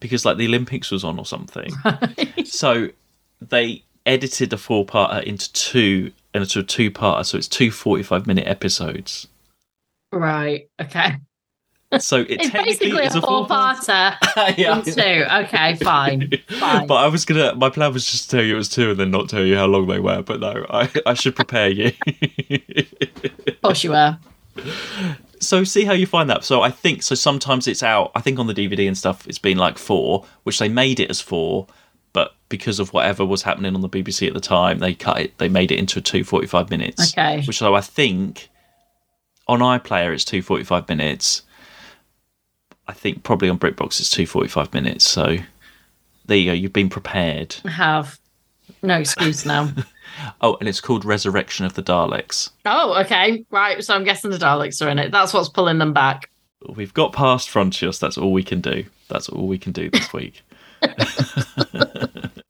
because 0.00 0.24
like 0.24 0.36
the 0.36 0.46
Olympics 0.46 0.90
was 0.90 1.04
on 1.04 1.18
or 1.18 1.24
something, 1.26 1.72
so 2.44 2.88
they 3.40 3.82
edited 4.06 4.52
a 4.52 4.56
four-parter 4.56 5.22
into 5.22 5.52
two 5.52 6.12
and 6.34 6.42
into 6.42 6.60
a 6.60 6.62
two-parter, 6.62 7.24
so 7.24 7.36
it's 7.38 7.48
two 7.48 7.70
45-minute 7.70 8.46
episodes. 8.46 9.28
Right. 10.12 10.68
Okay. 10.80 11.16
So 12.00 12.18
it 12.18 12.32
It's 12.32 12.50
technically 12.50 12.64
basically 12.90 12.98
a 13.02 13.06
is 13.06 13.14
a 13.14 13.20
four-parter 13.22 14.16
yeah. 14.58 14.80
two. 14.82 15.46
Okay, 15.46 15.74
fine. 15.76 16.30
Fine. 16.48 16.86
But 16.86 16.96
I 16.96 17.06
was 17.08 17.24
gonna. 17.24 17.54
My 17.54 17.70
plan 17.70 17.94
was 17.94 18.04
just 18.04 18.28
to 18.28 18.36
tell 18.36 18.44
you 18.44 18.54
it 18.54 18.58
was 18.58 18.68
two, 18.68 18.90
and 18.90 19.00
then 19.00 19.10
not 19.10 19.30
tell 19.30 19.42
you 19.42 19.56
how 19.56 19.64
long 19.66 19.86
they 19.86 19.98
were. 19.98 20.20
But 20.22 20.40
no, 20.40 20.66
I, 20.68 20.90
I 21.06 21.14
should 21.14 21.34
prepare 21.34 21.70
you. 21.70 21.92
Of 22.50 23.62
course 23.62 23.82
you 23.84 23.90
were. 23.90 24.18
so 25.40 25.64
see 25.64 25.84
how 25.84 25.94
you 25.94 26.06
find 26.06 26.28
that. 26.28 26.44
So 26.44 26.60
I 26.60 26.70
think 26.70 27.02
so. 27.02 27.14
Sometimes 27.14 27.66
it's 27.66 27.82
out. 27.82 28.12
I 28.14 28.20
think 28.20 28.38
on 28.38 28.48
the 28.48 28.54
DVD 28.54 28.86
and 28.86 28.96
stuff, 28.96 29.26
it's 29.26 29.38
been 29.38 29.56
like 29.56 29.78
four, 29.78 30.26
which 30.42 30.58
they 30.58 30.68
made 30.68 31.00
it 31.00 31.08
as 31.08 31.22
four, 31.22 31.68
but 32.12 32.34
because 32.50 32.78
of 32.80 32.92
whatever 32.92 33.24
was 33.24 33.42
happening 33.42 33.74
on 33.74 33.80
the 33.80 33.88
BBC 33.88 34.28
at 34.28 34.34
the 34.34 34.40
time, 34.40 34.78
they 34.80 34.92
cut 34.92 35.20
it. 35.20 35.38
They 35.38 35.48
made 35.48 35.72
it 35.72 35.78
into 35.78 36.02
two 36.02 36.22
forty-five 36.22 36.68
minutes. 36.68 37.14
Okay. 37.14 37.42
Which 37.46 37.56
so 37.58 37.74
I 37.74 37.80
think 37.80 38.50
on 39.46 39.60
iPlayer 39.60 40.12
it's 40.12 40.24
two 40.26 40.42
forty-five 40.42 40.86
minutes. 40.86 41.42
I 42.88 42.92
think 42.94 43.22
probably 43.22 43.48
on 43.48 43.58
BritBox 43.58 44.00
it's 44.00 44.10
two 44.10 44.26
forty-five 44.26 44.72
minutes. 44.74 45.04
So 45.04 45.36
there 46.26 46.36
you 46.36 46.46
go. 46.46 46.52
You've 46.52 46.72
been 46.72 46.88
prepared. 46.90 47.56
I 47.64 47.70
have 47.70 48.18
no 48.82 48.98
excuse 48.98 49.44
now. 49.46 49.70
Oh, 50.40 50.56
and 50.58 50.68
it's 50.68 50.80
called 50.80 51.04
Resurrection 51.04 51.64
of 51.64 51.74
the 51.74 51.82
Daleks. 51.82 52.50
oh, 52.64 52.98
okay. 53.02 53.44
Right. 53.50 53.84
So 53.84 53.94
I'm 53.94 54.02
guessing 54.02 54.30
the 54.32 54.36
Daleks 54.38 54.84
are 54.84 54.88
in 54.88 54.98
it. 54.98 55.12
That's 55.12 55.32
what's 55.32 55.48
pulling 55.48 55.78
them 55.78 55.92
back. 55.92 56.28
We've 56.74 56.92
got 56.92 57.12
past 57.12 57.48
Frontios. 57.48 58.00
That's 58.00 58.18
all 58.18 58.32
we 58.32 58.42
can 58.42 58.60
do. 58.60 58.84
That's 59.08 59.28
all 59.28 59.46
we 59.46 59.58
can 59.58 59.70
do 59.70 59.90
this 59.90 60.12
week. 60.12 60.42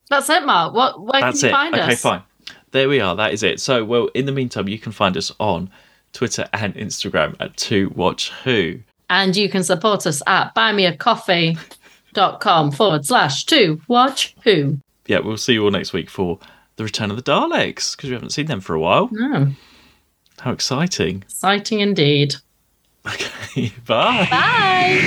That's 0.09 0.31
it, 0.31 0.47
Mark. 0.47 0.73
What 0.73 1.01
where 1.03 1.21
That's 1.21 1.41
can 1.41 1.49
you 1.51 1.55
it. 1.55 1.59
find 1.59 1.75
okay, 1.75 1.83
us? 1.85 1.89
Okay, 1.89 1.97
fine. 1.97 2.23
There 2.71 2.89
we 2.89 3.01
are. 3.01 3.15
That 3.17 3.33
is 3.35 3.43
it. 3.43 3.61
So, 3.61 3.85
well, 3.85 4.07
in 4.15 4.25
the 4.25 4.33
meantime, 4.33 4.69
you 4.69 4.79
can 4.79 4.93
find 4.93 5.17
us 5.17 5.31
on 5.39 5.71
Twitter 6.13 6.49
and 6.55 6.75
Instagram 6.75 7.37
at 7.41 7.55
To 7.59 7.91
Watch 7.95 8.31
Who. 8.45 8.79
And 9.11 9.35
you 9.37 9.49
can 9.49 9.65
support 9.65 10.07
us 10.07 10.21
at 10.27 10.55
buymeacoffee.com 10.55 12.73
forward 12.73 13.07
slash 13.07 13.45
to 13.47 13.81
watch 13.89 14.37
who. 14.45 14.79
Yeah, 15.07 15.21
we'll 15.21 15.39
see 15.39 15.55
you 15.55 15.65
all 15.65 15.71
next 15.71 15.95
week 15.95 16.11
for 16.11 16.39
the 16.77 16.85
Return 16.85 17.11
of 17.11 17.17
the 17.17 17.23
Daleks 17.23 17.97
because 17.97 18.11
we 18.11 18.15
haven't 18.15 18.31
seen 18.31 18.45
them 18.47 18.61
for 18.61 18.75
a 18.75 18.81
while. 18.81 19.09
Oh, 19.19 19.49
How 20.41 20.53
exciting! 20.53 21.23
exciting 21.23 21.81
indeed. 21.81 22.35
Okay, 23.07 23.73
bye. 23.87 24.27
Bye. 24.31 25.01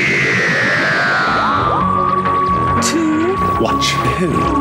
To 2.82 3.36
watch 3.62 3.86
who? 4.18 4.61